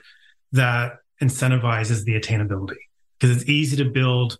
[0.52, 2.76] that incentivizes the attainability
[3.20, 4.38] because it's easy to build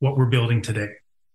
[0.00, 0.88] what we're building today.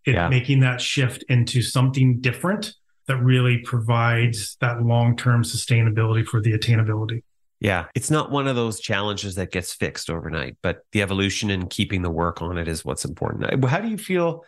[0.05, 0.29] It, yeah.
[0.29, 2.73] Making that shift into something different
[3.11, 7.23] that really provides that long term sustainability for the attainability.
[7.59, 11.69] Yeah, it's not one of those challenges that gets fixed overnight, but the evolution and
[11.69, 13.65] keeping the work on it is what's important.
[13.65, 14.45] How do you feel?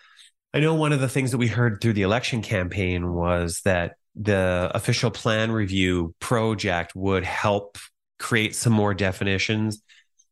[0.53, 3.95] I know one of the things that we heard through the election campaign was that
[4.15, 7.77] the official plan review project would help
[8.17, 9.81] create some more definitions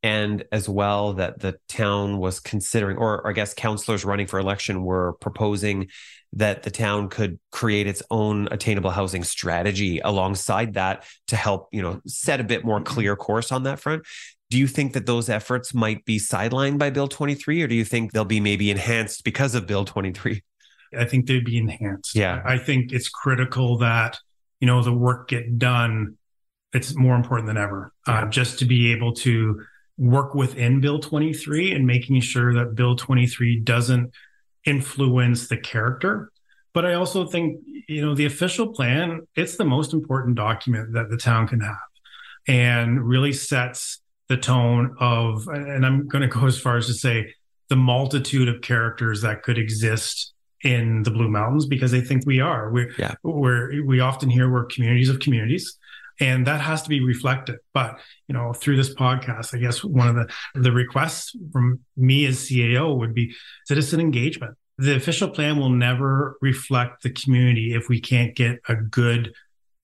[0.04, 4.84] and as well that the town was considering or i guess councillors running for election
[4.84, 5.88] were proposing
[6.34, 11.82] that the town could create its own attainable housing strategy alongside that to help you
[11.82, 12.94] know set a bit more mm-hmm.
[12.94, 14.04] clear course on that front.
[14.50, 17.86] Do you think that those efforts might be sidelined by bill 23 or do you
[17.86, 20.44] think they'll be maybe enhanced because of bill 23
[20.98, 22.15] i think they'd be enhanced.
[22.15, 22.41] Yeah.
[22.46, 24.17] I think it's critical that
[24.60, 26.17] you know the work get done
[26.74, 27.91] it's more important than ever.
[28.08, 28.22] Uh, yeah.
[28.22, 29.62] uh, just to be able to
[29.98, 34.12] work within bill 23 and making sure that bill 23 doesn't
[34.65, 36.32] influence the character.
[36.74, 41.10] But I also think, you know, the official plan, it's the most important document that
[41.10, 41.78] the town can have
[42.47, 46.93] and really sets the tone of, and I'm going to go as far as to
[46.93, 47.34] say
[47.67, 52.39] the multitude of characters that could exist in the Blue Mountains because I think we
[52.39, 52.71] are.
[52.71, 53.15] We're, yeah.
[53.24, 55.78] we're, we often hear we're communities of communities
[56.19, 57.58] and that has to be reflected.
[57.74, 58.00] But
[58.32, 62.47] you know through this podcast i guess one of the the requests from me as
[62.47, 63.34] cao would be
[63.65, 64.56] citizen engagement.
[64.78, 69.34] The official plan will never reflect the community if we can't get a good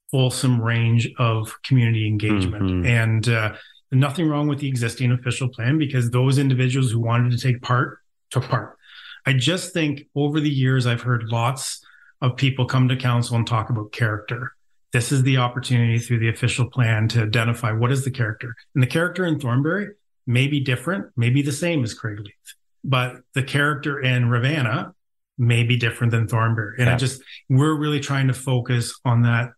[0.09, 2.63] fulsome range of community engagement.
[2.63, 2.85] Mm-hmm.
[2.85, 3.53] and uh,
[3.91, 7.99] nothing wrong with the existing official plan because those individuals who wanted to take part
[8.31, 8.77] took part.
[9.25, 11.85] I just think over the years i've heard lots
[12.21, 14.53] of people come to council and talk about character
[14.97, 18.55] this is the opportunity through the official plan to identify what is the character.
[18.73, 19.89] And the character in Thornbury
[20.25, 22.31] may be different, may be the same as Craigleith,
[22.83, 24.95] but the character in Ravenna
[25.37, 26.77] may be different than Thornbury.
[26.79, 26.95] And yeah.
[26.95, 29.51] I just, we're really trying to focus on that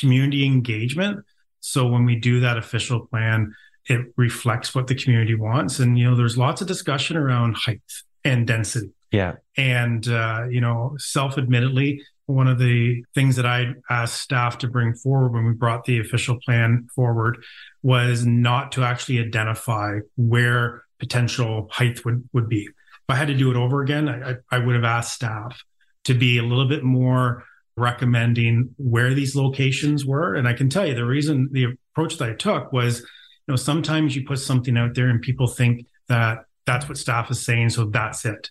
[0.00, 1.24] community engagement.
[1.60, 3.54] So when we do that official plan,
[3.86, 5.78] it reflects what the community wants.
[5.78, 7.80] And, you know, there's lots of discussion around height
[8.22, 8.90] and density.
[9.10, 9.36] Yeah.
[9.56, 14.58] And, uh, you know, self admittedly, one of the things that I uh, asked staff
[14.58, 17.42] to bring forward when we brought the official plan forward
[17.82, 22.64] was not to actually identify where potential height would, would be.
[22.64, 25.62] If I had to do it over again, I, I would have asked staff
[26.04, 27.44] to be a little bit more
[27.76, 30.34] recommending where these locations were.
[30.34, 33.06] And I can tell you the reason the approach that I took was, you
[33.48, 37.44] know, sometimes you put something out there and people think that that's what staff is
[37.44, 37.70] saying.
[37.70, 38.50] So that's it.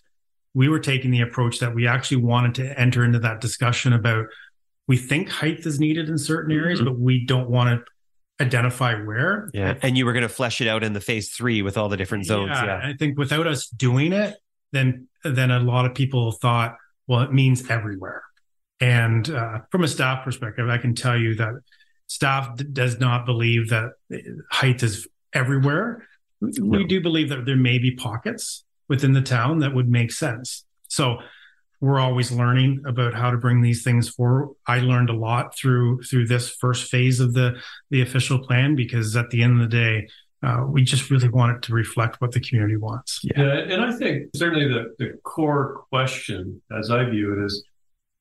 [0.54, 4.26] We were taking the approach that we actually wanted to enter into that discussion about
[4.86, 6.90] we think height is needed in certain areas, mm-hmm.
[6.90, 9.50] but we don't want to identify where.
[9.52, 9.74] Yeah.
[9.82, 11.96] And you were going to flesh it out in the phase three with all the
[11.96, 12.50] different zones.
[12.50, 12.80] Yeah, yeah.
[12.88, 14.36] I think without us doing it,
[14.72, 18.22] then then a lot of people thought, well, it means everywhere.
[18.80, 21.54] And uh, from a staff perspective, I can tell you that
[22.06, 23.92] staff d- does not believe that
[24.50, 26.06] height is everywhere.
[26.40, 26.78] No.
[26.78, 30.64] We do believe that there may be pockets within the town that would make sense.
[30.88, 31.18] So
[31.80, 34.54] we're always learning about how to bring these things forward.
[34.66, 39.16] I learned a lot through through this first phase of the the official plan because
[39.16, 40.08] at the end of the day,
[40.42, 43.20] uh, we just really want it to reflect what the community wants.
[43.22, 47.64] Yeah, yeah and I think certainly the the core question, as I view it, is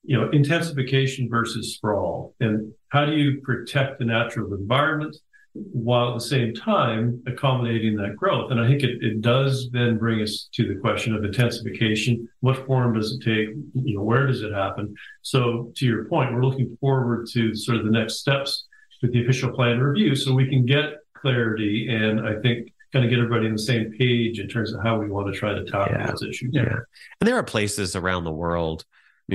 [0.04, 5.16] you know intensification versus sprawl, and how do you protect the natural environment
[5.54, 8.52] while at the same time accommodating that growth.
[8.52, 12.28] And I think it, it does then bring us to the question of intensification.
[12.40, 13.56] What form does it take?
[13.74, 14.96] You know, where does it happen?
[15.22, 18.66] So to your point, we're looking forward to sort of the next steps
[19.02, 23.10] with the official plan review so we can get clarity and I think kind of
[23.10, 25.66] get everybody on the same page in terms of how we want to try to
[25.66, 26.08] tackle yeah.
[26.08, 26.52] those issues.
[26.54, 26.78] Yeah.
[27.20, 28.86] And there are places around the world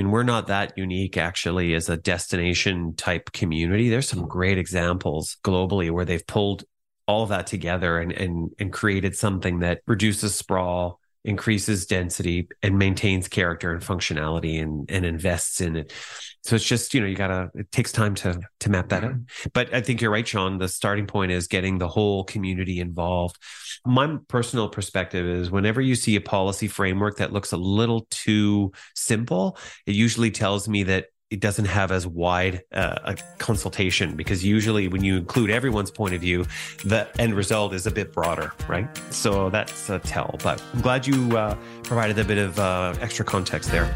[0.01, 3.89] mean, we're not that unique actually as a destination type community.
[3.89, 6.63] There's some great examples globally where they've pulled
[7.07, 13.27] all that together and and and created something that reduces sprawl, increases density, and maintains
[13.27, 15.93] character and functionality and and invests in it.
[16.43, 19.15] So it's just, you know, you gotta it takes time to to map that out.
[19.53, 20.57] But I think you're right, Shawn.
[20.57, 23.37] The starting point is getting the whole community involved
[23.85, 28.71] my personal perspective is whenever you see a policy framework that looks a little too
[28.95, 34.43] simple, it usually tells me that it doesn't have as wide uh, a consultation because
[34.43, 36.43] usually when you include everyone's point of view,
[36.83, 38.87] the end result is a bit broader, right?
[39.11, 40.35] So that's a tell.
[40.41, 43.95] But I'm glad you uh, provided a bit of uh, extra context there.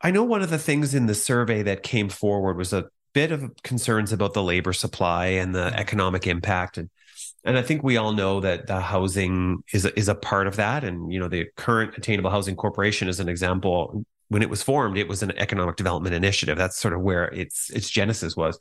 [0.00, 3.32] I know one of the things in the survey that came forward was a bit
[3.32, 5.78] of concerns about the labor supply and the mm-hmm.
[5.78, 6.90] economic impact and
[7.44, 10.56] and I think we all know that the housing is a, is a part of
[10.56, 14.04] that and you know the current attainable housing corporation is an example.
[14.28, 16.58] When it was formed it was an economic development initiative.
[16.58, 18.58] That's sort of where its its genesis was.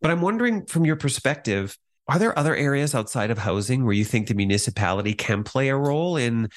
[0.00, 1.76] But I'm wondering from your perspective
[2.08, 5.76] are there other areas outside of housing where you think the municipality can play a
[5.76, 6.48] role in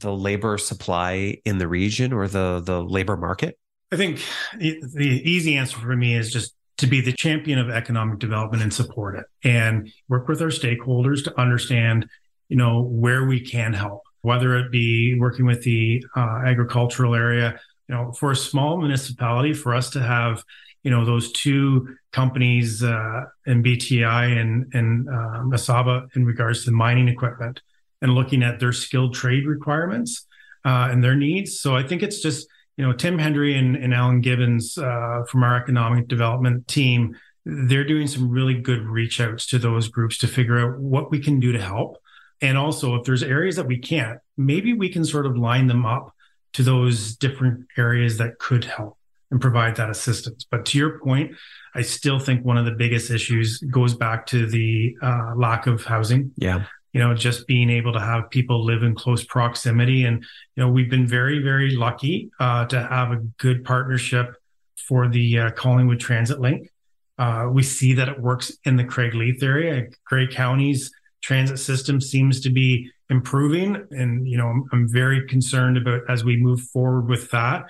[0.00, 3.58] the labor supply in the region or the the labor market
[3.90, 4.22] I think
[4.58, 8.72] the, easy answer for me is just to be the champion of economic development and
[8.72, 12.06] support it and work with our stakeholders to understand,
[12.48, 17.58] you know, where we can help, whether it be working with the uh, agricultural area,
[17.88, 20.44] you know, for a small municipality, for us to have,
[20.82, 26.70] you know, those two companies uh, in BTI and, and uh, Mesaba in regards to
[26.70, 27.62] mining equipment
[28.02, 30.26] and looking at their skilled trade requirements
[30.64, 31.58] uh, and their needs.
[31.58, 32.46] So I think it's just,
[32.78, 37.84] you know, Tim Hendry and, and Alan Gibbons uh, from our economic development team, they're
[37.84, 41.40] doing some really good reach outs to those groups to figure out what we can
[41.40, 41.98] do to help.
[42.40, 45.84] And also, if there's areas that we can't, maybe we can sort of line them
[45.84, 46.14] up
[46.52, 48.96] to those different areas that could help
[49.32, 50.46] and provide that assistance.
[50.48, 51.32] But to your point,
[51.74, 55.84] I still think one of the biggest issues goes back to the uh, lack of
[55.84, 56.30] housing.
[56.36, 60.04] Yeah you know, just being able to have people live in close proximity.
[60.04, 60.24] And,
[60.56, 64.34] you know, we've been very, very lucky uh, to have a good partnership
[64.86, 66.70] for the uh, Collingwood Transit Link.
[67.18, 69.88] Uh, we see that it works in the Craigleith area.
[70.06, 73.86] Grey County's transit system seems to be improving.
[73.90, 77.66] And, you know, I'm, I'm very concerned about as we move forward with that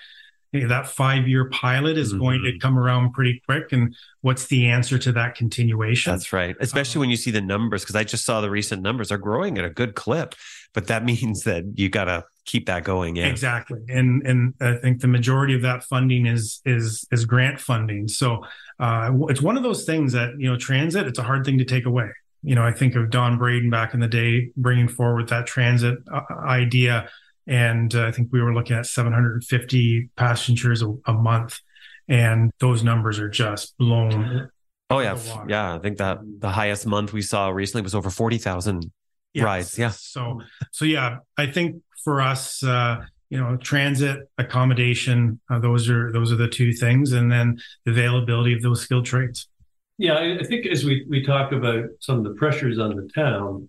[0.53, 2.21] that five year pilot is mm-hmm.
[2.21, 2.59] going to mm-hmm.
[2.59, 3.73] come around pretty quick.
[3.73, 6.13] And what's the answer to that continuation?
[6.13, 6.57] That's right.
[6.61, 9.19] Especially um, when you see the numbers, because I just saw the recent numbers are
[9.19, 10.35] growing at a good clip,
[10.75, 13.17] but that means that you got to keep that going.
[13.17, 13.81] Yeah, exactly.
[13.89, 18.09] And and I think the majority of that funding is is is grant funding.
[18.09, 18.45] So
[18.81, 21.07] uh, it's one of those things that you know transit.
[21.07, 22.09] It's a hard thing to take away.
[22.43, 25.99] You know, I think of Don Braden back in the day bringing forward that transit
[26.13, 27.09] uh, idea,
[27.49, 31.59] and uh, I think we were looking at 750 passengers a, a month,
[32.07, 34.51] and those numbers are just blown.
[34.91, 35.19] Oh yeah,
[35.49, 35.75] yeah.
[35.75, 38.91] I think that the highest month we saw recently was over forty thousand
[39.35, 39.45] yes.
[39.45, 39.79] rides.
[39.79, 39.91] Yeah.
[39.91, 40.43] So
[40.73, 46.33] so yeah, I think for us, uh, you know, transit accommodation, uh, those are those
[46.33, 49.49] are the two things, and then the availability of those skilled trades.
[49.99, 53.69] Yeah, I think as we we talk about some of the pressures on the town,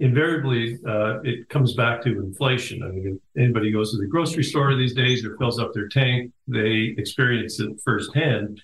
[0.00, 2.82] invariably uh, it comes back to inflation.
[2.82, 5.88] I mean, if anybody goes to the grocery store these days or fills up their
[5.88, 8.60] tank, they experience it firsthand.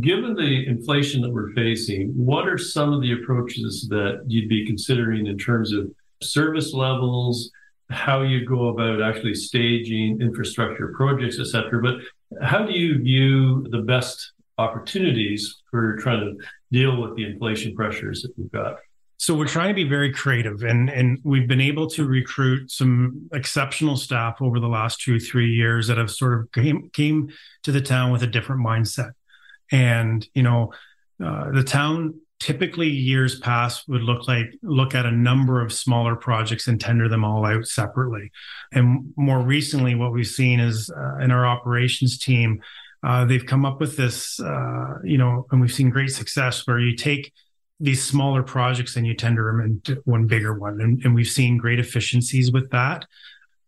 [0.00, 4.64] Given the inflation that we're facing, what are some of the approaches that you'd be
[4.64, 5.90] considering in terms of
[6.22, 7.50] service levels,
[7.90, 11.82] how you go about actually staging infrastructure projects, et cetera?
[11.82, 11.96] But
[12.40, 18.22] how do you view the best opportunities for trying to deal with the inflation pressures
[18.22, 18.76] that we've got?
[19.20, 23.28] So we're trying to be very creative and and we've been able to recruit some
[23.34, 27.28] exceptional staff over the last two, three years that have sort of came came
[27.64, 29.10] to the town with a different mindset.
[29.70, 30.72] And, you know,
[31.22, 36.16] uh, the town typically years past would look like look at a number of smaller
[36.16, 38.32] projects and tender them all out separately.
[38.72, 42.62] And more recently, what we've seen is uh, in our operations team,
[43.02, 46.78] uh, they've come up with this, uh, you know, and we've seen great success where
[46.78, 47.34] you take
[47.80, 50.80] these smaller projects and you tender them into one bigger one.
[50.80, 53.06] And, and we've seen great efficiencies with that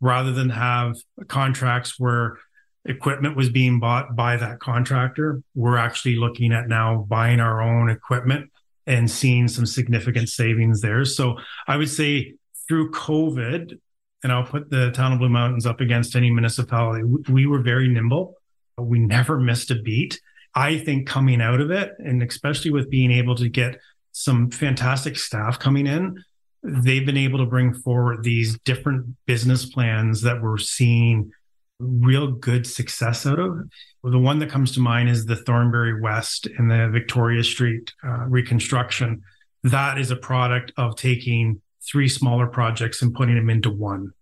[0.01, 0.97] rather than have
[1.29, 2.39] contracts where
[2.85, 5.43] equipment was being bought by that contractor.
[5.55, 8.51] We're actually looking at now buying our own equipment
[8.87, 11.05] and seeing some significant savings there.
[11.05, 12.35] So I would say
[12.69, 13.79] through COVID,
[14.25, 17.89] and I'll put the town of Blue Mountains up against any municipality, we were very
[17.89, 18.35] nimble.
[18.77, 20.21] We never missed a beat.
[20.55, 23.79] I think coming out of it, and especially with being able to get
[24.13, 26.23] some fantastic staff coming in,
[26.63, 31.33] they've been able to bring forward these different business plans that we're seeing
[31.79, 33.59] real good success out of.
[34.03, 37.93] Well, the one that comes to mind is the Thornbury West and the Victoria Street
[38.05, 39.23] uh, reconstruction.
[39.65, 44.13] That is a product of taking three smaller projects and putting them into one.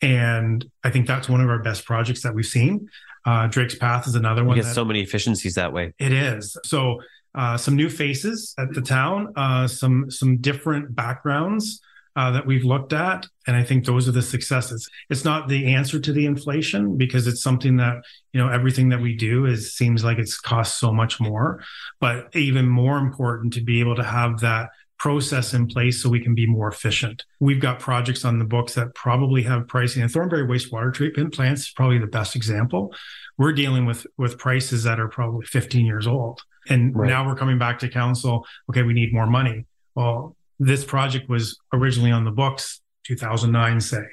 [0.00, 2.88] And I think that's one of our best projects that we've seen.
[3.24, 4.56] Uh, Drake's Path is another one.
[4.56, 5.94] You get so many efficiencies that way.
[5.98, 6.56] It is.
[6.64, 7.00] So
[7.34, 11.80] uh, some new faces at the town, uh, some some different backgrounds
[12.16, 13.26] uh, that we've looked at.
[13.46, 14.88] And I think those are the successes.
[15.08, 18.02] It's not the answer to the inflation because it's something that,
[18.32, 21.62] you know, everything that we do is seems like it's cost so much more,
[22.00, 26.20] but even more important to be able to have that process in place so we
[26.20, 27.24] can be more efficient.
[27.40, 31.62] We've got projects on the books that probably have pricing and Thornbury wastewater treatment plants
[31.62, 32.94] is probably the best example.
[33.36, 36.42] We're dealing with with prices that are probably 15 years old.
[36.68, 37.08] And right.
[37.08, 39.66] now we're coming back to council, okay, we need more money.
[39.94, 44.04] Well, this project was originally on the books 2009 say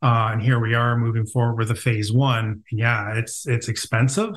[0.00, 4.34] uh, and here we are moving forward with a phase one yeah it's it's expensive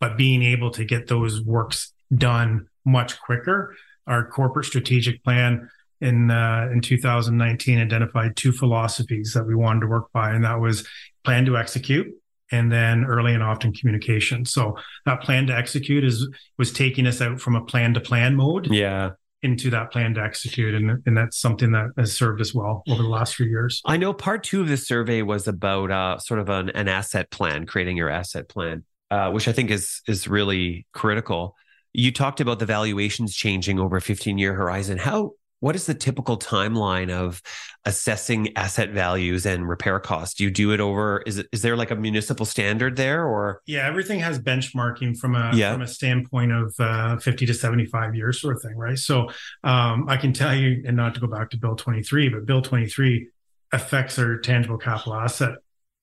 [0.00, 3.74] but being able to get those works done much quicker
[4.06, 5.68] our corporate strategic plan
[6.00, 10.60] in uh, in 2019 identified two philosophies that we wanted to work by and that
[10.60, 10.86] was
[11.24, 12.08] plan to execute
[12.52, 14.76] and then early and often communication so
[15.06, 16.28] that plan to execute is
[16.58, 19.10] was taking us out from a plan to plan mode yeah
[19.42, 20.74] into that plan to execute.
[20.74, 23.82] And, and that's something that has served us well over the last few years.
[23.84, 27.30] I know part two of this survey was about uh, sort of an, an asset
[27.30, 31.56] plan, creating your asset plan, uh, which I think is is really critical.
[31.92, 34.96] You talked about the valuations changing over a 15 year horizon.
[34.96, 35.32] How
[35.62, 37.40] what is the typical timeline of
[37.84, 40.34] assessing asset values and repair costs?
[40.34, 41.22] Do you do it over?
[41.24, 45.36] Is it is there like a municipal standard there, or yeah, everything has benchmarking from
[45.36, 45.72] a yeah.
[45.72, 48.98] from a standpoint of uh, fifty to seventy five years sort of thing, right?
[48.98, 49.28] So
[49.62, 52.44] um, I can tell you, and not to go back to Bill twenty three, but
[52.44, 53.28] Bill twenty three
[53.70, 55.54] affects our tangible capital asset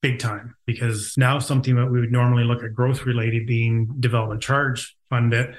[0.01, 4.41] big time because now something that we would normally look at growth related being development
[4.41, 5.53] charge fund it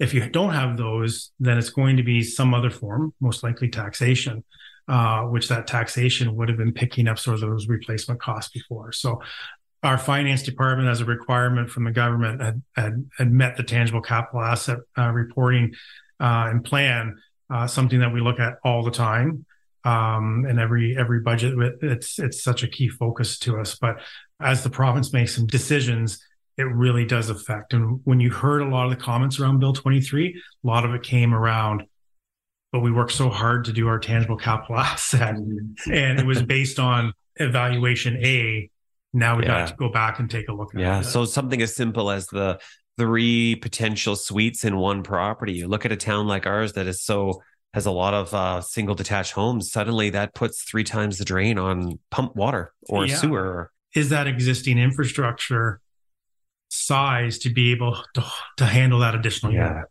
[0.00, 3.68] if you don't have those, then it's going to be some other form, most likely
[3.68, 4.42] taxation,
[4.88, 8.92] uh, which that taxation would have been picking up sort of those replacement costs before.
[8.92, 9.20] So
[9.82, 14.00] our finance department, as a requirement from the government, had, had, had met the tangible
[14.00, 15.74] capital asset uh, reporting
[16.18, 17.16] uh, and plan,
[17.50, 19.44] uh, something that we look at all the time.
[19.84, 23.76] Um, and every every budget, it's it's such a key focus to us.
[23.76, 24.00] But
[24.38, 26.22] as the province makes some decisions,
[26.60, 27.72] it really does affect.
[27.72, 30.94] And when you heard a lot of the comments around Bill 23, a lot of
[30.94, 31.82] it came around,
[32.72, 35.36] but we worked so hard to do our tangible capital asset.
[35.36, 38.70] and it was based on evaluation A
[39.12, 39.60] Now we Yeah.
[39.60, 40.84] got to go back and take a look at it.
[40.84, 41.00] Yeah.
[41.00, 41.04] it.
[41.04, 42.60] So something as simple as the
[42.98, 45.54] three potential suites in one property.
[45.54, 47.42] You look at a town like ours that is so
[47.72, 49.70] has a lot of uh, single detached homes.
[49.72, 53.16] Suddenly, that puts three times the drain on pump water or Yeah.
[53.16, 53.70] sewer.
[53.94, 55.80] is that existing infrastructure
[56.70, 58.24] size to be able to,
[58.56, 59.68] to handle that additional Yeah.
[59.68, 59.84] unit?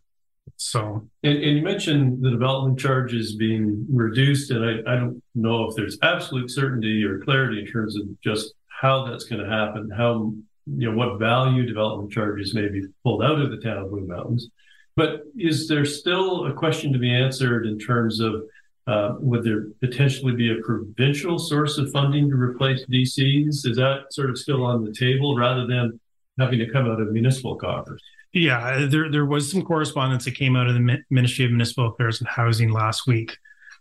[0.56, 5.68] So And, and you mentioned the development charges being reduced, and I, I don't know
[5.68, 9.90] if there's absolute certainty or clarity in terms of just how that's going to happen,
[9.90, 10.32] how,
[10.66, 14.06] you know, what value development charges may be pulled out of the town of Blue
[14.06, 14.48] Mountains.
[14.96, 18.42] But is there still a question to be answered in terms of
[18.86, 23.66] uh, would there potentially be a provincial source of funding to replace DCs?
[23.66, 26.00] Is that sort of still on the table rather than
[26.38, 28.02] having to come out of municipal coffers?
[28.32, 32.20] Yeah, there there was some correspondence that came out of the Ministry of Municipal Affairs
[32.20, 33.36] and Housing last week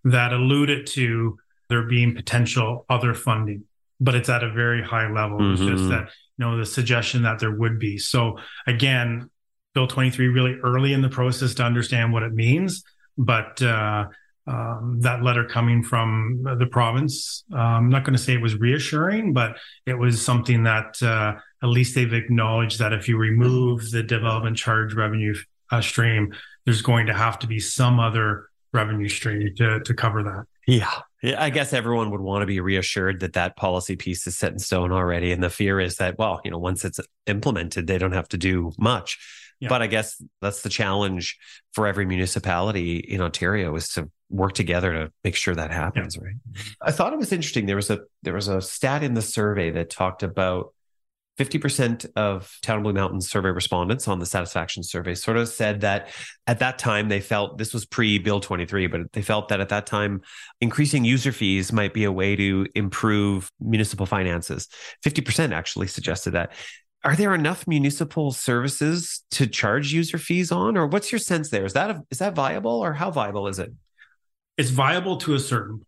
[0.06, 1.38] that alluded to
[1.70, 3.66] there being potential other funding,
[4.00, 5.52] but it's at a very high level.
[5.54, 5.89] It's just Mhm.
[5.89, 8.00] that you know the suggestion that there would be.
[8.00, 9.30] So again,
[9.76, 12.84] Bill twenty three really early in the process to understand what it means,
[13.18, 13.62] but.
[13.62, 14.08] Uh,
[14.50, 17.43] um, that letter coming from the province.
[17.54, 21.68] I'm not going to say it was reassuring, but it was something that uh, at
[21.68, 25.36] least they've acknowledged that if you remove the development charge revenue
[25.72, 26.34] uh, stream,
[26.66, 30.45] there's going to have to be some other revenue stream to, to cover that.
[30.68, 31.02] Yeah,
[31.38, 34.60] I guess everyone would want to be reassured that that policy piece is set in
[34.60, 35.32] stone already.
[35.32, 38.38] And the fear is that, well, you know, once it's implemented, they don't have to
[38.38, 39.20] do much.
[39.60, 39.70] Yeah.
[39.70, 41.38] But I guess that's the challenge
[41.74, 46.36] for every municipality in Ontario is to work together to make sure that happens, right?
[46.82, 47.66] I thought it was interesting.
[47.66, 50.74] There was a there was a stat in the survey that talked about
[51.39, 55.82] 50% of Town of Blue Mountain survey respondents on the satisfaction survey sort of said
[55.82, 56.10] that
[56.47, 59.70] at that time they felt this was pre Bill 23, but they felt that at
[59.70, 60.22] that time
[60.60, 64.68] increasing user fees might be a way to improve municipal finances.
[65.05, 66.51] 50% actually suggested that.
[67.04, 71.66] Are there enough municipal services to charge user fees on, or what's your sense there?
[71.66, 73.72] Is that a, is that viable, or how viable is it?
[74.58, 75.86] It's viable to a certain.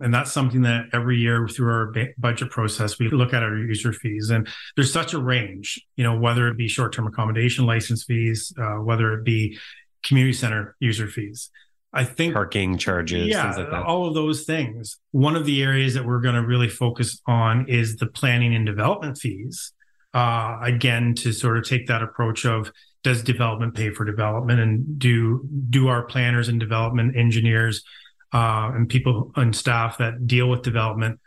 [0.00, 3.56] And that's something that every year through our ba- budget process, we look at our
[3.56, 4.28] user fees.
[4.28, 8.52] And there's such a range, you know, whether it be short term accommodation license fees,
[8.60, 9.58] uh, whether it be
[10.04, 11.50] community center user fees.
[11.92, 13.84] I think Parking charges, yeah, things like that.
[13.84, 14.98] all of those things.
[15.12, 18.66] One of the areas that we're going to really focus on is the planning and
[18.66, 19.72] development fees.
[20.16, 24.98] Uh, again, to sort of take that approach of does development pay for development, and
[24.98, 27.84] do do our planners and development engineers
[28.32, 31.20] uh, and people and staff that deal with development,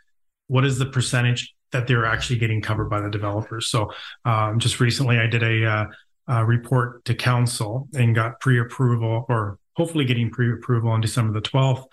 [0.48, 3.68] what is the percentage that they're actually getting covered by the developers?
[3.68, 3.92] So,
[4.24, 5.84] um, just recently, I did a, uh,
[6.26, 11.86] a report to council and got pre-approval, or hopefully getting pre-approval on December the twelfth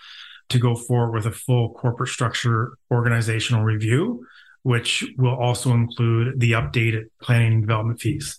[0.48, 4.26] to go forward with a full corporate structure organizational review,
[4.62, 8.36] which will also include the updated planning and development fees.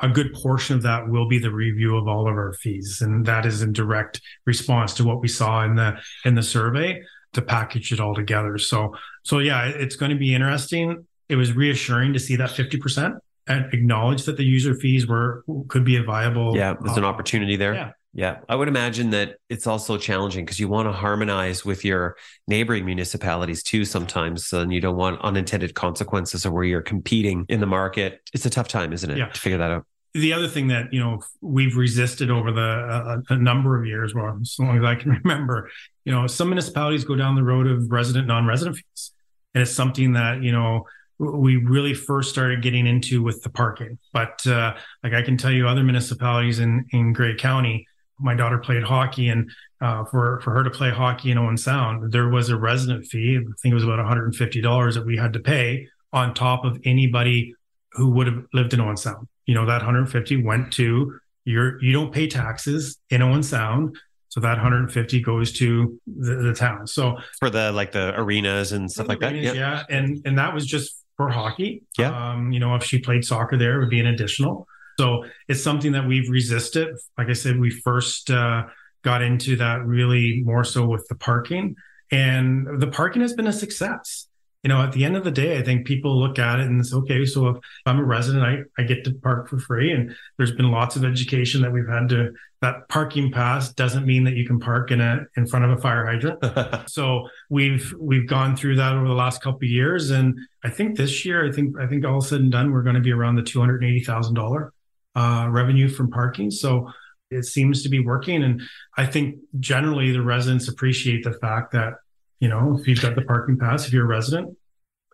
[0.00, 3.24] A good portion of that will be the review of all of our fees, and
[3.26, 7.00] that is in direct response to what we saw in the in the survey
[7.34, 8.58] to package it all together.
[8.58, 11.06] So, so yeah, it's going to be interesting.
[11.28, 13.14] It was reassuring to see that fifty percent
[13.46, 16.56] and acknowledge that the user fees were could be a viable.
[16.56, 17.74] Yeah, there's an uh, opportunity there.
[17.74, 17.90] yeah.
[18.14, 22.16] Yeah, I would imagine that it's also challenging because you want to harmonize with your
[22.46, 27.60] neighboring municipalities too sometimes, and you don't want unintended consequences or where you're competing in
[27.60, 28.20] the market.
[28.34, 29.28] It's a tough time, isn't it, Yeah.
[29.28, 29.86] to figure that out?
[30.14, 34.14] the other thing that you know we've resisted over the uh, a number of years,
[34.14, 35.70] well, as long as I can remember,
[36.04, 39.12] you know, some municipalities go down the road of resident non-resident fees,
[39.54, 40.84] and it's something that you know
[41.18, 43.98] we really first started getting into with the parking.
[44.12, 47.86] But uh, like I can tell you, other municipalities in in Grey County,
[48.22, 49.50] my daughter played hockey, and
[49.80, 53.36] uh, for for her to play hockey in Owen Sound, there was a resident fee.
[53.38, 55.88] I think it was about one hundred and fifty dollars that we had to pay
[56.12, 57.54] on top of anybody
[57.92, 59.28] who would have lived in Owen Sound.
[59.46, 63.96] You know, that 150 went to your, you don't pay taxes in Owen Sound.
[64.28, 66.86] So that 150 goes to the, the town.
[66.86, 69.34] So For the like the arenas and stuff like that.
[69.34, 69.52] yeah.
[69.52, 69.82] Yeah.
[69.90, 71.82] And, and that was just for hockey.
[71.98, 72.32] Yeah.
[72.32, 74.66] Um, you know, if she played soccer there, it would be an additional.
[74.98, 76.96] So it's something that we've resisted.
[77.16, 78.64] Like I said, we first, uh,
[79.02, 81.74] got into that really more so with the parking
[82.12, 84.28] and the parking has been a success
[84.62, 86.80] you know, at the end of the day, I think people look at it and
[86.80, 87.26] it's okay.
[87.26, 89.90] So if I'm a resident, I, I get to park for free.
[89.90, 94.22] And there's been lots of education that we've had to that parking pass doesn't mean
[94.22, 96.88] that you can park in a in front of a fire hydrant.
[96.88, 100.10] so we've we've gone through that over the last couple of years.
[100.10, 102.94] And I think this year, I think I think all said and done, we're going
[102.94, 104.72] to be around the two hundred eighty thousand dollar
[105.14, 106.50] uh revenue from parking.
[106.50, 106.90] So
[107.30, 108.42] it seems to be working.
[108.42, 108.62] And
[108.96, 111.94] I think generally the residents appreciate the fact that
[112.40, 114.56] you know, if you've got the parking pass, if you're a resident,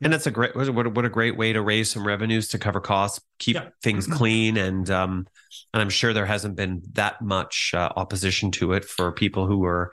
[0.02, 2.58] And that's a great what a, what a great way to raise some revenues to
[2.58, 3.68] cover costs, keep Yeah.
[3.82, 5.26] things clean, and um,
[5.74, 9.64] and I'm sure there hasn't been that much uh, opposition to it for people who
[9.64, 9.92] are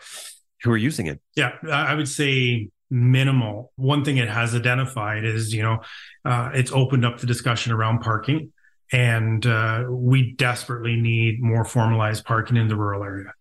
[0.64, 1.20] who are using it.
[1.36, 3.74] Yeah, I I would say minimal.
[3.76, 5.80] One thing it has identified is, you know,
[6.24, 8.54] uh, it's opened up the discussion around parking,
[8.92, 13.32] and uh, we desperately need more formalized parking in the rural area.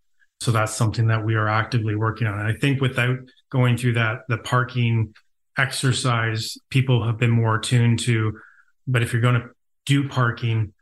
[0.40, 2.38] So that's something that we are actively working on.
[2.38, 3.16] And I think without
[3.50, 5.14] going through that, the parking
[5.56, 8.38] exercise, people have been more attuned to.
[8.86, 9.48] But if you're going to
[9.86, 10.72] do parking,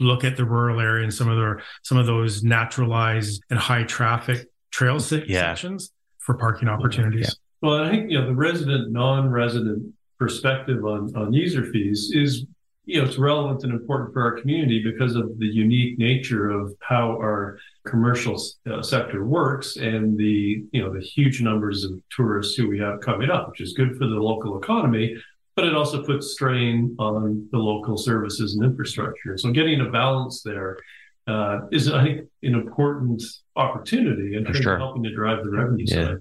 [0.00, 3.84] look at the rural area and some of the some of those naturalized and high
[3.84, 5.40] traffic trail se- Yeah.
[5.54, 7.36] sections for parking opportunities.
[7.62, 12.44] Well, I think you know the resident, non-resident perspective on on user fees is
[12.88, 16.74] you know it's relevant and important for our community because of the unique nature of
[16.80, 22.54] how our commercial uh, sector works and the you know the huge numbers of tourists
[22.56, 25.14] who we have coming up, which is good for the local economy,
[25.54, 29.36] but it also puts strain on the local services and infrastructure.
[29.36, 30.78] So getting a balance there
[31.26, 33.22] uh, is, I think, an important
[33.54, 34.74] opportunity in terms sure.
[34.74, 36.06] of helping to drive the revenue Yeah.
[36.06, 36.16] side.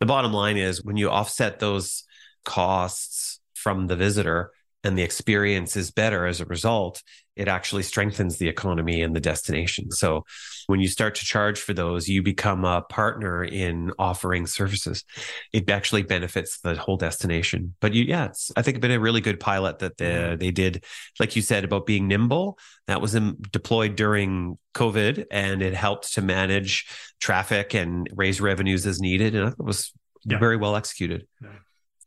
[0.00, 2.04] The bottom line is when you offset those
[2.44, 4.50] costs from the visitor
[4.82, 7.02] and the experience is better as a result,
[7.36, 9.90] it actually strengthens the economy and the destination.
[9.90, 10.24] So
[10.66, 15.04] when you start to charge for those, you become a partner in offering services.
[15.52, 17.74] It actually benefits the whole destination.
[17.80, 20.50] But you, yeah, it's, I think it's been a really good pilot that the, they
[20.50, 20.84] did,
[21.18, 22.58] like you said, about being nimble.
[22.86, 26.86] That was um, deployed during COVID and it helped to manage
[27.20, 29.34] traffic and raise revenues as needed.
[29.34, 29.92] And I thought it was
[30.24, 30.38] Yeah.
[30.38, 31.26] very well executed.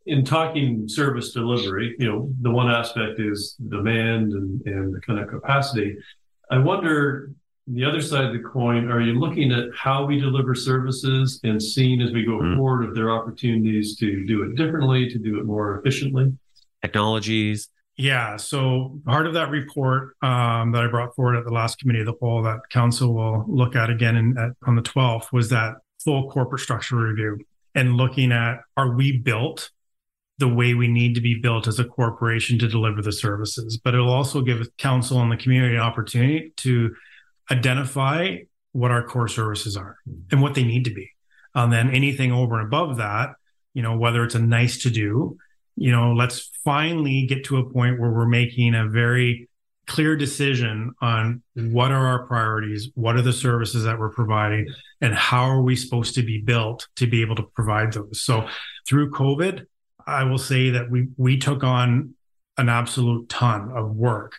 [0.06, 5.18] In talking service delivery, you know, the one aspect is demand and, and the kind
[5.18, 5.96] of capacity.
[6.50, 7.30] I wonder
[7.66, 11.62] the other side of the coin, are you looking at how we deliver services and
[11.62, 12.56] seeing as we go Mm.
[12.56, 16.36] forward if there are opportunities to do it differently, to do it more efficiently?
[16.82, 17.70] Technologies.
[17.96, 18.36] Yeah.
[18.36, 22.06] So part of that report um, that I brought forward at the last committee of
[22.06, 25.76] the whole that council will look at again in, at, on the 12th was that
[26.04, 27.38] full corporate structure review
[27.74, 29.70] and looking at are we built
[30.38, 33.78] the way we need to be built as a corporation to deliver the services.
[33.82, 36.94] But it'll also give council and the community an opportunity to
[37.50, 38.38] identify
[38.72, 39.98] what our core services are
[40.32, 41.08] and what they need to be.
[41.54, 43.30] And then anything over and above that,
[43.74, 45.36] you know, whether it's a nice to do,
[45.76, 49.48] you know, let's finally get to a point where we're making a very
[49.86, 54.66] clear decision on what are our priorities, what are the services that we're providing,
[55.00, 58.22] and how are we supposed to be built to be able to provide those.
[58.22, 58.48] So
[58.86, 59.66] through COVID,
[60.06, 62.14] I will say that we we took on
[62.58, 64.36] an absolute ton of work.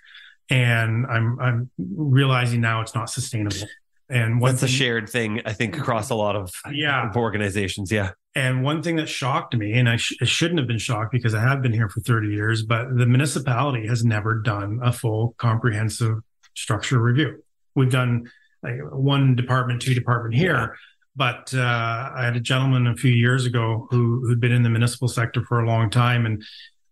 [0.49, 3.67] And I'm I'm realizing now it's not sustainable.
[4.07, 7.09] And What's a shared thing, I think, across a lot of, Yeah.
[7.09, 7.91] of organizations.
[7.91, 8.11] Yeah.
[8.35, 11.33] And one thing that shocked me, and I, sh- I shouldn't have been shocked because
[11.33, 15.33] I have been here for 30 years, but the municipality has never done a full
[15.39, 16.19] comprehensive
[16.53, 17.41] structure review.
[17.73, 18.29] We've done
[18.61, 20.75] like one department, two department here,
[21.15, 24.69] but uh, I had a gentleman a few years ago who who'd been in the
[24.69, 26.43] municipal sector for a long time, and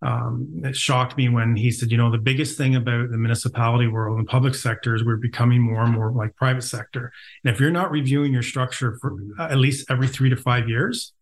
[0.02, 3.88] um, it shocked me when he said, you know, the biggest thing about the municipality
[3.88, 7.12] world and public sector is we're becoming more and more like private sector.
[7.44, 11.14] And if you're not reviewing your structure for at least every three to five years,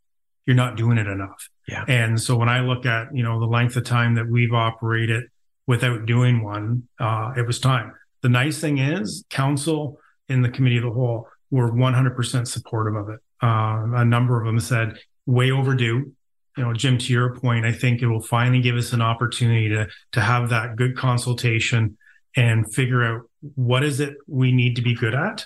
[0.48, 1.48] you're not doing it enough.
[1.68, 1.86] Yeah.
[1.88, 5.26] And so when I look at, you know, the length of time that we've operated
[5.68, 7.94] without doing one, uh, it was time.
[8.22, 13.10] The nice thing is council in the committee of the whole were 100% supportive of
[13.10, 13.20] it.
[13.42, 16.14] Uh, a number of them said way overdue.
[16.58, 19.70] You know, Jim, to your point, I think it will finally give us an opportunity
[19.70, 21.98] to, to have that good consultation
[22.36, 23.22] and figure out
[23.56, 25.46] what is it we need to be good at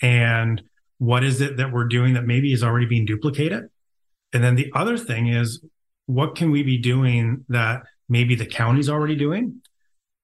[0.00, 0.62] and
[0.98, 3.68] what is it that we're doing that maybe is already being duplicated
[4.32, 5.62] and then the other thing is,
[6.06, 9.60] what can we be doing that maybe the county's already doing?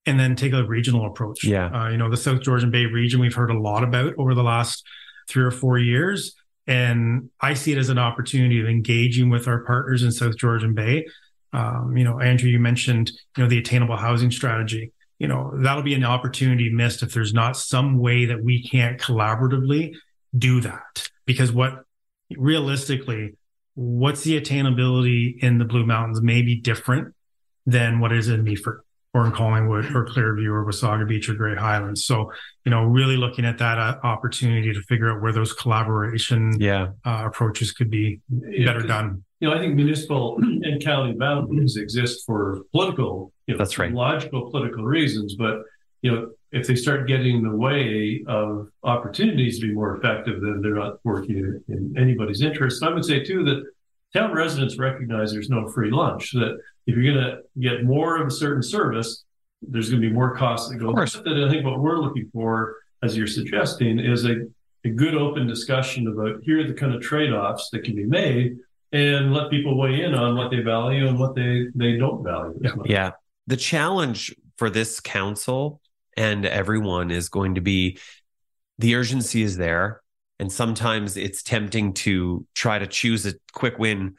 [0.06, 1.44] And then take a regional approach.
[1.44, 1.66] Yeah.
[1.66, 4.42] Uh, you know, the South Georgian Bay region, we've heard a lot about over the
[4.42, 4.82] last
[5.28, 6.34] three or four years.
[6.66, 10.74] And I see it as an opportunity of engaging with our partners in South Georgian
[10.74, 11.06] Bay.
[11.52, 14.92] Um, you know, Andrew, you mentioned, you know, the attainable housing strategy.
[15.18, 19.00] You know, that'll be an opportunity missed if there's not some way that we can't
[19.00, 19.94] collaboratively
[20.36, 21.08] do that.
[21.24, 21.84] Because what
[22.36, 23.36] realistically,
[23.74, 27.14] what's the attainability in the Blue Mountains may be different
[27.66, 28.80] than what is in Meaford
[29.18, 32.04] or in Collingwood or Clearview or Wasaga Beach or Grey Highlands.
[32.04, 32.32] So,
[32.64, 36.88] you know, really looking at that uh, opportunity to figure out where those collaboration Yeah.
[37.04, 39.24] uh, approaches could be Yeah, better 'cause, done.
[39.40, 43.92] You know, I think municipal and county boundaries exist for political, you know, That's right.
[43.92, 45.34] logical political reasons.
[45.34, 45.62] But
[46.02, 50.40] you know, if they start getting in the way of opportunities to be more effective,
[50.40, 52.80] then they're not working in, in anybody's interest.
[52.82, 53.64] And I would say too that
[54.12, 56.32] town residents recognize there's no free lunch.
[56.32, 59.24] That if you're going to get more of a certain service,
[59.62, 60.92] there's going to be more costs that go.
[60.92, 61.14] Course.
[61.14, 64.46] That I think what we're looking for, as you're suggesting, is a,
[64.84, 68.04] a good open discussion about here are the kind of trade offs that can be
[68.04, 68.56] made,
[68.92, 72.58] and let people weigh in on what they value and what they they don't value.
[72.76, 72.88] much.
[72.88, 73.12] Yeah.
[73.46, 75.80] The challenge for this council
[76.16, 77.98] and everyone is going to be
[78.78, 80.02] the urgency is there.
[80.38, 84.16] And sometimes it's tempting to try to choose a quick win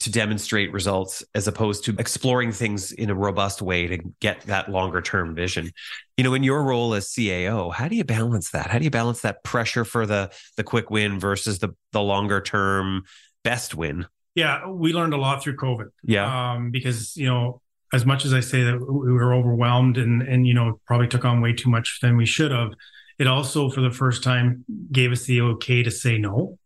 [0.00, 4.70] to demonstrate results as opposed to exploring things in a robust way to get that
[4.70, 5.70] longer term vision.
[6.18, 8.66] You know, in your role as CAO, how do you balance that?
[8.66, 12.42] How do you balance that pressure for the the quick win versus the the longer
[12.42, 13.04] term
[13.42, 14.06] best win?
[14.36, 15.88] Yeah, we learned a lot through COVID.
[16.04, 16.52] Yeah.
[16.52, 20.46] Um, because, you know, as much as I say that we were overwhelmed and, and,
[20.46, 22.72] you know, probably took on way too much than we should have,
[23.18, 26.58] it also, for the first time, gave us the okay to say no.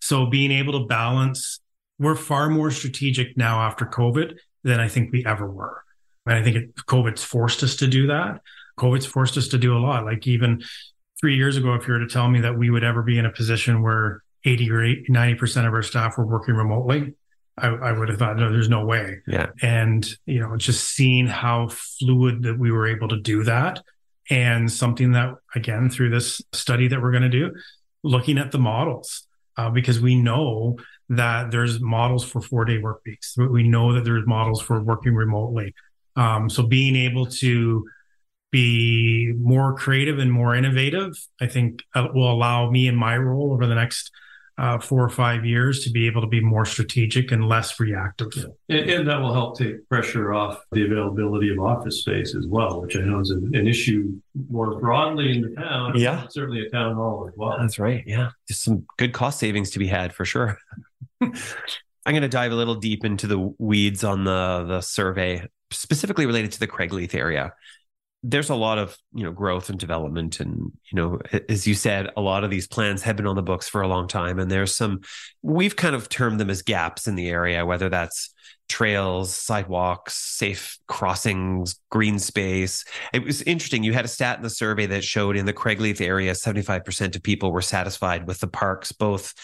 [0.00, 1.60] So being able to balance,
[1.98, 5.82] we're far more strategic now after COVID than I think we ever were.
[6.26, 8.40] And I think it, COVID's forced us to do that.
[8.78, 10.04] COVID's forced us to do a lot.
[10.04, 10.62] Like even
[11.18, 13.24] three years ago, if you were to tell me that we would ever be in
[13.24, 17.14] a position where 80 or 80, 90% of our staff were working remotely,
[17.58, 19.18] I, I would have thought, no, there's no way.
[19.26, 19.46] Yeah.
[19.62, 23.82] And, you know, just seeing how fluid that we were able to do that.
[24.28, 27.52] And something that, again, through this study that we're going to do,
[28.02, 30.76] looking at the models, uh, because we know
[31.08, 33.36] that there's models for four day work weeks.
[33.36, 35.74] We know that there's models for working remotely.
[36.16, 37.84] Um, so being able to
[38.50, 43.52] be more creative and more innovative, I think uh, will allow me in my role
[43.52, 44.10] over the next
[44.58, 48.32] uh, four or five years to be able to be more strategic and less reactive.
[48.68, 52.80] And, and that will help take pressure off the availability of office space as well,
[52.80, 55.98] which I know is an, an issue more broadly in the town.
[55.98, 56.26] Yeah.
[56.28, 57.56] certainly a town hall as well.
[57.58, 58.02] That's right.
[58.06, 58.30] Yeah.
[58.48, 60.58] Just some good cost savings to be had for sure.
[61.20, 66.24] I'm going to dive a little deep into the weeds on the the survey, specifically
[66.24, 67.52] related to the Craigleith area.
[68.28, 72.10] There's a lot of you know growth and development, and you know, as you said,
[72.16, 74.50] a lot of these plans have been on the books for a long time, and
[74.50, 75.00] there's some
[75.42, 78.34] we've kind of termed them as gaps in the area, whether that's
[78.68, 82.84] trails, sidewalks, safe crossings, green space.
[83.12, 83.84] It was interesting.
[83.84, 87.22] You had a stat in the survey that showed in the Craigleith area, 75% of
[87.22, 89.34] people were satisfied with the parks, both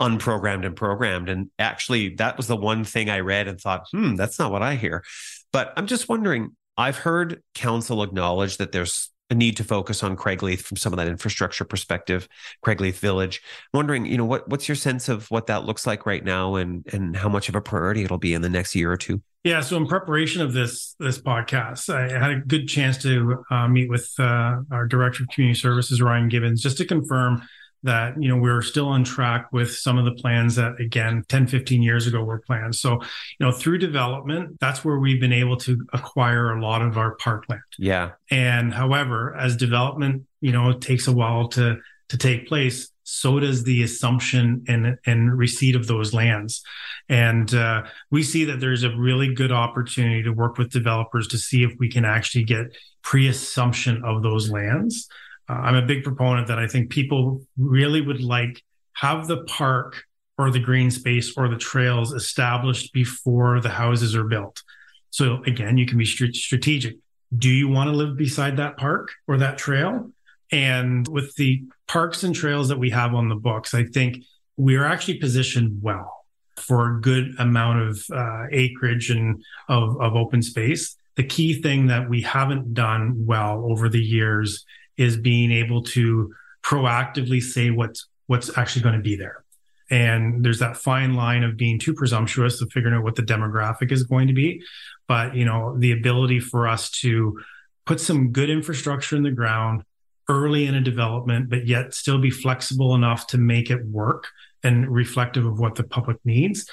[0.00, 1.28] unprogrammed and programmed.
[1.28, 4.62] And actually, that was the one thing I read and thought, hmm, that's not what
[4.62, 5.04] I hear.
[5.52, 10.16] But I'm just wondering, I've heard council acknowledge that there's a need to focus on
[10.16, 12.28] Craigleith from some of that infrastructure perspective,
[12.64, 13.42] Craigleith Village.
[13.72, 16.54] I'm wondering, you know, what what's your sense of what that looks like right now
[16.54, 19.22] and and how much of a priority it'll be in the next year or two?
[19.42, 23.66] Yeah, so in preparation of this this podcast, I had a good chance to uh,
[23.68, 27.42] meet with uh, our director of community services, Ryan Gibbons, just to confirm
[27.84, 31.46] that you know we're still on track with some of the plans that again 10
[31.46, 32.74] 15 years ago were planned.
[32.74, 33.00] So
[33.38, 37.14] you know through development that's where we've been able to acquire a lot of our
[37.16, 38.12] parkland Yeah.
[38.30, 41.78] and however as development you know takes a while to
[42.08, 46.62] to take place so does the assumption and and receipt of those lands.
[47.08, 51.38] And uh, we see that there's a really good opportunity to work with developers to
[51.38, 55.08] see if we can actually get pre-assumption of those lands
[55.48, 58.62] uh, I'm a big proponent that I think people really would like
[58.94, 60.04] have the park
[60.38, 64.62] or the green space or the trails established before the houses are built.
[65.10, 66.96] So again, you can be st- strategic.
[67.36, 70.10] Do you want to live beside that park or that trail?
[70.50, 74.24] And with the parks and trails that we have on the books, I think
[74.56, 76.24] we are actually positioned well
[76.56, 80.96] for a good amount of uh, acreage and of, of open space.
[81.16, 84.64] The key thing that we haven't done well over the years
[85.02, 86.32] is being able to
[86.64, 89.44] proactively say what's what's actually going to be there.
[89.90, 93.92] And there's that fine line of being too presumptuous of figuring out what the demographic
[93.92, 94.62] is going to be.
[95.08, 97.38] But you know, the ability for us to
[97.84, 99.82] put some good infrastructure in the ground
[100.28, 104.28] early in a development, but yet still be flexible enough to make it work
[104.62, 106.70] and reflective of what the public needs.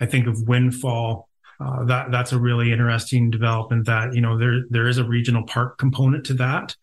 [0.00, 1.28] I think of Windfall.
[1.60, 3.86] Uh, that that's a really interesting development.
[3.86, 6.76] That you know there there is a regional park component to that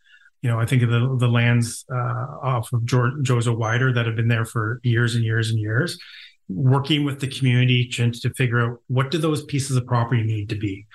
[0.45, 4.05] you know, I think of the the lands uh, off of George, Joseph Wider that
[4.05, 5.97] have been there for years and years and years,
[6.47, 10.49] working with the community to, to figure out what do those pieces of property need
[10.49, 10.85] to be.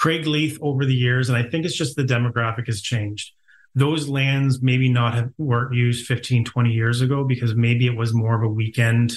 [0.00, 3.32] Craigleith over the years, and I think it's just the demographic has changed.
[3.74, 8.14] Those lands maybe not have weren't used 15, 20 years ago because maybe it was
[8.14, 9.14] more of a weekend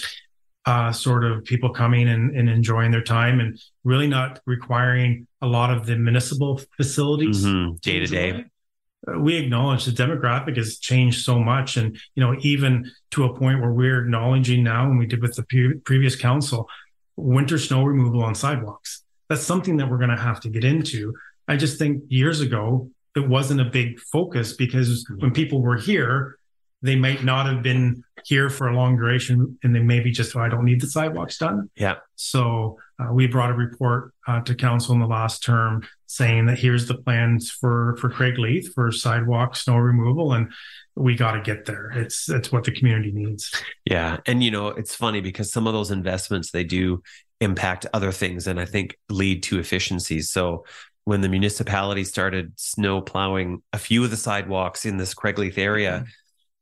[0.66, 5.46] uh, sort of people coming and, and enjoying their time and really not requiring a
[5.46, 7.80] lot of the municipal facilities Mhm.
[7.82, 8.46] Day to day.
[9.18, 13.62] We acknowledge the demographic has changed so much and you know even to a point
[13.62, 16.68] where we're acknowledging now and we did with the pre- previous council
[17.16, 19.04] winter snow removal on sidewalks.
[19.30, 21.14] That's something that we're going to have to get into.
[21.48, 26.38] I just think years ago, it wasn't a big focus because when people were here,
[26.82, 30.42] they might not have been here for a long duration and they maybe just, oh,
[30.42, 31.70] I don't need the sidewalks done.
[31.76, 31.96] Yeah.
[32.16, 36.60] So uh, we brought a report uh, to council in the last term saying that
[36.60, 40.34] here's the plans for, for Craigleith for sidewalk snow removal.
[40.34, 40.52] And
[40.96, 41.92] we got to get there.
[41.96, 43.52] It's, it's what the community needs.
[43.86, 44.18] Yeah.
[44.26, 47.04] And, you know, it's funny because some of those investments, they do
[47.42, 50.30] impact other things and I think lead to efficiencies.
[50.30, 50.66] So
[51.04, 56.00] when the municipality started snow plowing a few of the sidewalks in this Craigleith area,
[56.00, 56.10] mm-hmm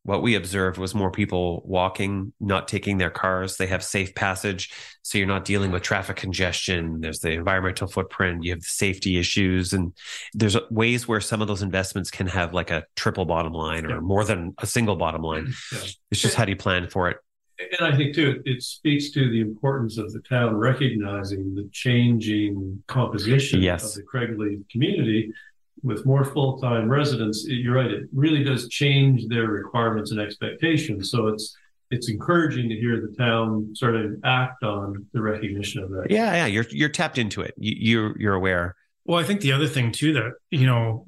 [0.04, 3.56] what we observed was more people walking, not taking their cars.
[3.56, 4.72] They have safe passage.
[5.02, 7.00] So you're not dealing with traffic congestion.
[7.00, 8.44] There's the environmental footprint.
[8.44, 9.72] You have the safety issues.
[9.72, 9.94] And
[10.34, 13.92] there's ways where some of those investments can have like a triple bottom line or
[13.92, 14.00] yeah.
[14.02, 15.46] more than a single bottom line.
[15.46, 15.76] Mm-hmm.
[15.76, 15.92] Yeah.
[16.12, 17.18] It's just how do you plan for it?
[17.80, 22.84] And I think too, it speaks to the importance of the town recognizing the changing
[22.88, 23.86] composition yes.
[23.86, 25.32] of the Craigleith community
[25.84, 27.92] with more full-time residents, you're right.
[27.92, 31.12] It really does change their requirements and expectations.
[31.12, 31.56] So it's
[31.92, 36.08] it's encouraging to hear the town sort of act on the recognition of that.
[36.10, 37.54] Yeah, yeah, you're you're tapped into it.
[37.58, 38.76] You, you're you're aware.
[39.06, 41.06] Well, I think the other thing too that you know,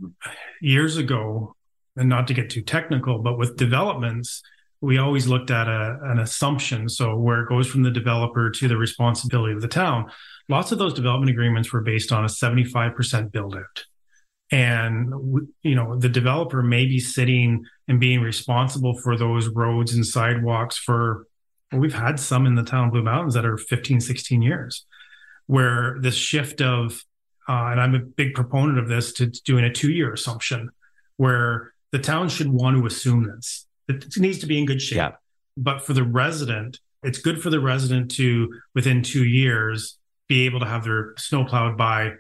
[0.62, 1.56] years ago,
[1.96, 4.44] and not to get too technical, but with developments,
[4.82, 6.90] we always looked at a, an assumption.
[6.90, 10.12] So where it goes from the developer to the responsibility of the town.
[10.48, 13.86] Lots of those development agreements were based on a 75% build out
[14.52, 15.12] and
[15.64, 20.78] you know the developer may be sitting and being responsible for those roads and sidewalks
[20.78, 21.28] for
[21.72, 24.86] well, we've had some in the town of blue mountains that are 15 16 years
[25.48, 27.04] where this shift of
[27.50, 30.70] uh, and i'm a big proponent of this to doing a two year assumption
[31.18, 34.98] where the town should want to assume this it needs to be in good shape
[34.98, 35.12] yeah.
[35.58, 40.60] but for the resident it's good for the resident to within two years be able
[40.60, 42.12] to have their snow plowed by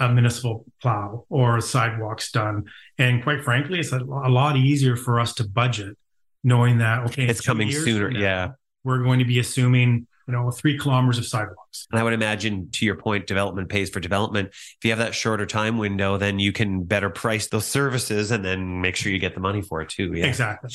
[0.00, 2.64] a municipal plow or sidewalks done.
[2.98, 5.96] And quite frankly, it's a, a lot easier for us to budget
[6.42, 8.10] knowing that, okay, it's coming sooner.
[8.10, 8.48] Now, yeah.
[8.84, 11.88] We're going to be assuming, you know, three kilometers of sidewalks.
[11.90, 14.50] And I would imagine to your point, development pays for development.
[14.50, 18.44] If you have that shorter time window, then you can better price those services and
[18.44, 20.12] then make sure you get the money for it too.
[20.14, 20.26] Yeah.
[20.26, 20.70] Exactly.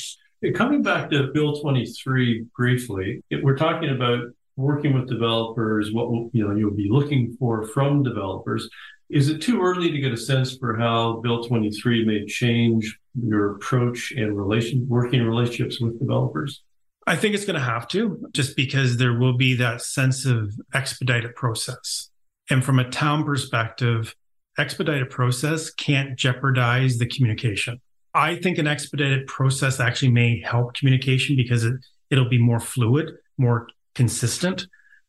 [0.54, 4.24] Coming back to Bill 23 briefly, we're talking about
[4.56, 8.68] working with developers, what you know you'll be looking for from developers.
[9.12, 13.56] Is it too early to get a sense for how Bill 23 may change your
[13.56, 16.62] approach and relation working relationships with developers?
[17.06, 20.54] I think it's going to have to, just because there will be that sense of
[20.72, 22.08] expedited process.
[22.48, 24.14] And from a town perspective,
[24.56, 27.82] expedited process can't jeopardize the communication.
[28.14, 31.74] I think an expedited process actually may help communication because it,
[32.10, 34.66] it'll be more fluid, more consistent,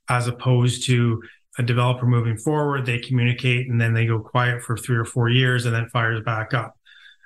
[0.10, 1.22] as opposed to
[1.58, 5.30] a developer moving forward, they communicate and then they go quiet for three or four
[5.30, 6.78] years and then fires back up.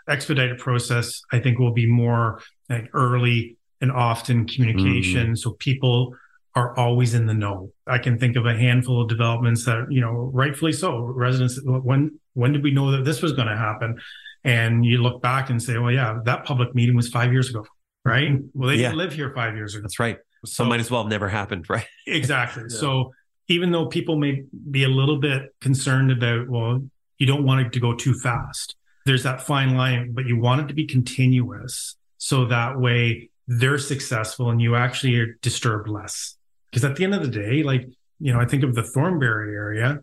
[0.07, 5.27] Expedited process, I think, will be more like early and often communication.
[5.27, 5.35] Mm-hmm.
[5.35, 6.15] So people
[6.55, 7.71] are always in the know.
[7.85, 12.19] I can think of a handful of developments that, you know, rightfully so, residents, when,
[12.33, 13.99] when did we know that this was going to happen?
[14.43, 17.65] And you look back and say, well, yeah, that public meeting was five years ago,
[18.03, 18.39] right?
[18.53, 18.89] Well, they yeah.
[18.89, 19.83] didn't live here five years ago.
[19.83, 20.17] That's right.
[20.45, 21.85] So, so might as well have never happened, right?
[22.07, 22.63] exactly.
[22.69, 22.77] yeah.
[22.77, 23.11] So
[23.47, 26.83] even though people may be a little bit concerned about, well,
[27.17, 28.75] you don't want it to go too fast.
[29.05, 31.95] There's that fine line, but you want it to be continuous.
[32.17, 36.35] So that way they're successful and you actually are disturbed less.
[36.69, 37.87] Because at the end of the day, like,
[38.19, 39.99] you know, I think of the Thornbury area.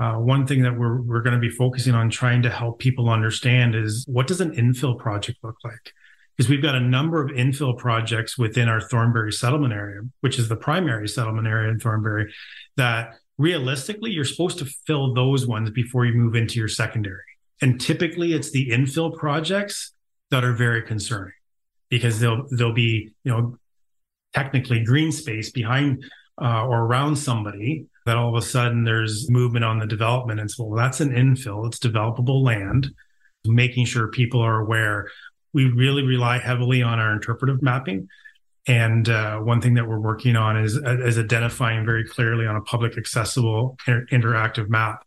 [0.00, 3.08] Uh, one thing that we're, we're going to be focusing on trying to help people
[3.08, 5.92] understand is what does an infill project look like?
[6.36, 10.48] Because we've got a number of infill projects within our Thornbury settlement area, which is
[10.48, 12.32] the primary settlement area in Thornbury
[12.76, 17.22] that realistically you're supposed to fill those ones before you move into your secondary.
[17.60, 19.92] And typically it's the infill projects
[20.30, 21.32] that are very concerning
[21.88, 23.56] because they'll they'll be, you know,
[24.34, 26.04] technically green space behind
[26.40, 30.40] uh, or around somebody that all of a sudden there's movement on the development.
[30.40, 31.66] And so well that's an infill.
[31.66, 32.90] It's developable land.
[33.46, 35.10] Making sure people are aware
[35.54, 38.08] we really rely heavily on our interpretive mapping
[38.66, 42.62] and uh, one thing that we're working on is, is identifying very clearly on a
[42.62, 45.04] public accessible inter- interactive map.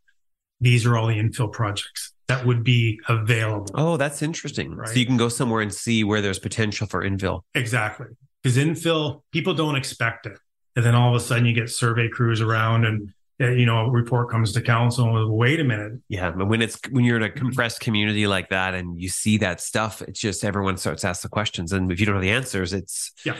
[0.61, 3.71] These are all the infill projects that would be available.
[3.73, 4.75] Oh, that's interesting.
[4.75, 4.89] Right?
[4.89, 7.41] So you can go somewhere and see where there's potential for infill.
[7.55, 8.07] Exactly.
[8.43, 10.37] Because infill, people don't expect it.
[10.75, 13.85] And then all of a sudden you get survey crews around and Uh, you know,
[13.85, 15.93] a report comes to council and wait a minute.
[16.09, 16.31] Yeah.
[16.31, 19.61] But when it's when you're in a compressed community like that and you see that
[19.61, 21.71] stuff, it's just everyone starts to ask the questions.
[21.71, 23.35] And if you don't have the answers, it's yeah.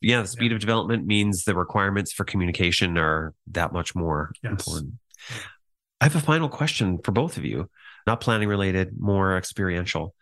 [0.00, 0.54] yeah, the speed Yeah.
[0.54, 4.52] of development means the requirements for communication are that much more Yes.
[4.52, 4.94] important.
[6.00, 7.68] I have a final question for both of you,
[8.06, 10.14] not planning related, more experiential.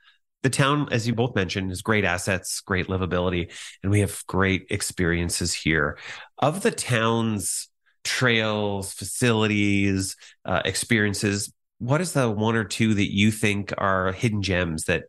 [0.43, 3.53] The town, as you both mentioned, is great assets, great livability,
[3.83, 5.99] and we have great experiences here.
[6.39, 7.69] Of the town's
[8.05, 14.43] trails, facilities, uh, experiences, what is the one or two that you think are hidden
[14.43, 15.05] gems that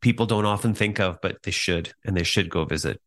[0.00, 3.00] people don't often think of, but they should and they should go visit?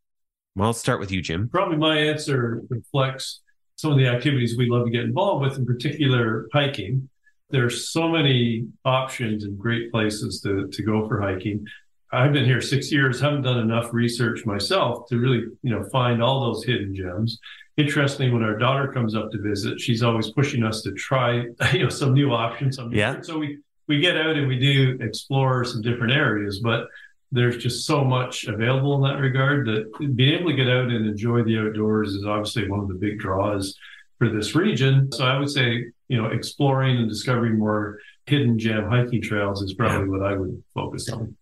[0.56, 1.50] Well, I'll start with you, Jim.
[1.50, 3.42] Probably my answer reflects
[3.78, 7.10] some of the activities we love to get involved with, in particular hiking.
[7.50, 11.66] There's so many options and great places to, to go for hiking.
[12.16, 16.24] I've been here six years, haven't done enough research myself to really, you know, find
[16.24, 17.40] all those hidden gems.
[17.78, 21.84] Interestingly, when our daughter comes up to visit, she's always pushing us to try, you
[21.84, 22.78] know, some new options.
[22.78, 23.22] Some Yeah.
[23.22, 26.88] So we we get out and we do explore some different areas, but
[27.32, 31.06] there's just so much available in that regard that being able to get out and
[31.06, 33.78] enjoy the outdoors is obviously one of the big draws
[34.18, 35.12] for this region.
[35.12, 39.74] So I would say, you know, exploring and discovering more hidden gem hiking trails is
[39.74, 41.36] probably what I would focus on.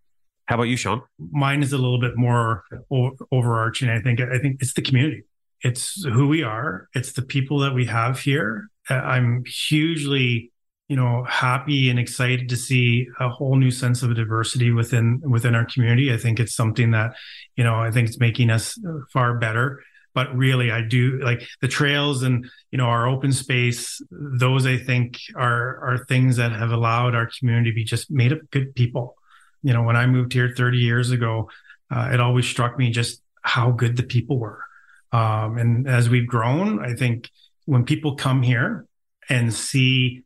[0.46, 1.02] How about you, Shawn?
[1.32, 3.90] mine is a little bit more o- overarching.
[3.90, 5.24] I think I think it's the community.
[5.62, 6.90] It's who we are.
[6.94, 8.68] It's the people that we have here.
[8.90, 10.52] Uh, I'm hugely,
[10.90, 15.56] you know, happy and excited to see a whole new sense of diversity within within
[15.56, 16.14] our community.
[16.14, 17.16] I think it's something that,
[17.56, 18.78] you know, I think it's making us
[19.12, 19.82] far better.
[20.14, 24.00] But really, I do like the trails and you know our open space.
[24.12, 28.32] Those I think are are things that have allowed our community to be just made
[28.34, 29.16] of good people
[29.64, 31.50] you know, when I moved here 30 years ago,
[31.90, 34.64] uh, it always struck me just how good the people were.
[35.12, 37.30] Um, and as we've grown, I think
[37.66, 38.86] when people come here
[39.30, 40.24] and see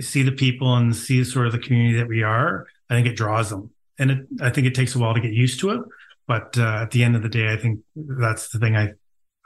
[0.00, 3.16] see the people and see sort of the community that we are, I think it
[3.16, 3.70] draws them.
[3.98, 5.80] And it, I think it takes a while to get used to it.
[6.26, 8.92] But uh, at the end of the day, I think that's the thing I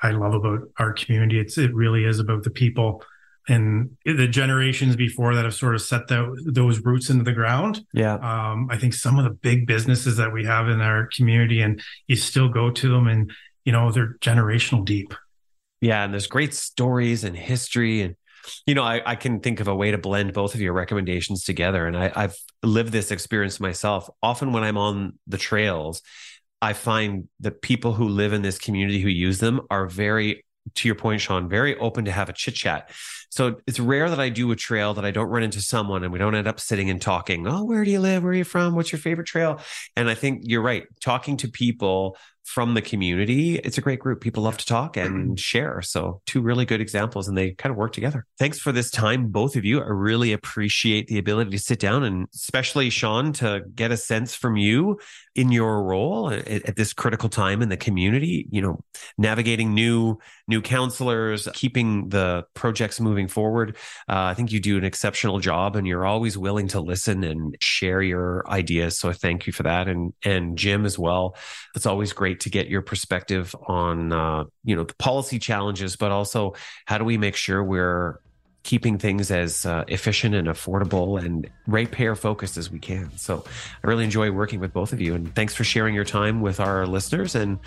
[0.01, 1.41] I love about our community.
[1.41, 3.03] It's it really is about the people
[3.49, 7.85] and the generations before that have sort of set tho- those roots into the ground
[7.93, 8.15] Yeah.
[8.15, 11.81] um, I think some of the big businesses that we have in our community, and
[12.07, 13.33] you still go to them, and
[13.65, 15.15] you know they're generational deep.
[15.81, 18.17] Yeah, and there's great stories and history, and
[18.67, 21.45] you know, I, I can think of a way to blend both of your recommendations
[21.45, 21.87] together.
[21.87, 24.09] And I, I've lived this experience myself.
[24.23, 26.01] Often when I'm on the trails,
[26.63, 30.45] I find the people who live in this community who use them are very,
[30.75, 32.91] to your point, Shawn, very open to have a chit chat.
[33.31, 36.13] So it's rare that I do a trail that I don't run into someone and
[36.13, 37.47] we don't end up sitting and talking.
[37.47, 38.23] Oh, where do you live?
[38.23, 38.75] Where are you from?
[38.75, 39.61] What's your favorite trail?
[39.97, 40.85] And I think you're right.
[41.01, 42.17] Talking to people
[42.49, 44.23] from the community, it's a great group.
[44.23, 45.35] People love to talk and mm-hmm.
[45.35, 45.83] share.
[45.83, 48.25] So, two really good examples, and they kind of work together.
[48.39, 49.81] Thanks for this time, both of you.
[49.81, 54.35] I really appreciate the ability to sit down and, especially Shawn, to get a sense
[54.35, 54.99] from you
[55.35, 58.49] in your role at, at this critical time in the community.
[58.51, 58.81] You know,
[59.19, 60.19] navigating new
[60.49, 63.77] new councillors, keeping the projects moving forward.
[64.09, 67.57] Uh, I think you do an exceptional job, and you're always willing to listen and
[67.61, 68.99] share your ideas.
[68.99, 71.37] So, I thank you for that, and and Jim as well.
[71.77, 76.11] It's always great to get your perspective on uh, you know the policy challenges, but
[76.11, 76.55] also
[76.87, 78.21] how do we make sure we're
[78.63, 83.11] keeping things as uh, efficient and affordable and ratepayer focused as we can.
[83.17, 83.45] So
[83.83, 86.61] I really enjoy working with both of you, and thanks for sharing your time with
[86.61, 87.35] our listeners.
[87.35, 87.59] And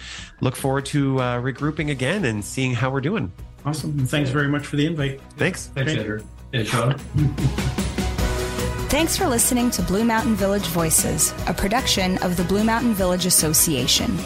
[0.41, 3.31] look forward to uh, regrouping again and seeing how we're doing.
[3.65, 3.91] Awesome.
[3.99, 5.21] And thanks very much for the invite.
[5.37, 5.67] Thanks.
[5.67, 6.23] Thanks, Andrew.
[6.53, 6.97] And Shawn.
[8.89, 13.25] Thanks for listening to Blue Mountain Village Voices, a production of the Blue Mountain Village
[13.25, 14.17] Association.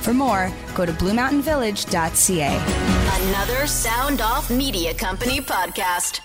[0.00, 2.56] For more, go to bluemountainvillage.ca.
[3.22, 6.20] Another Sound Off Media Company podcast.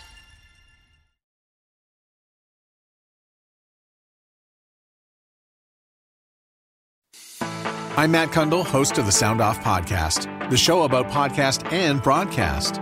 [7.97, 12.81] I'm Matt Cundill, host of the Sound Off Podcast, the show about podcast and broadcast.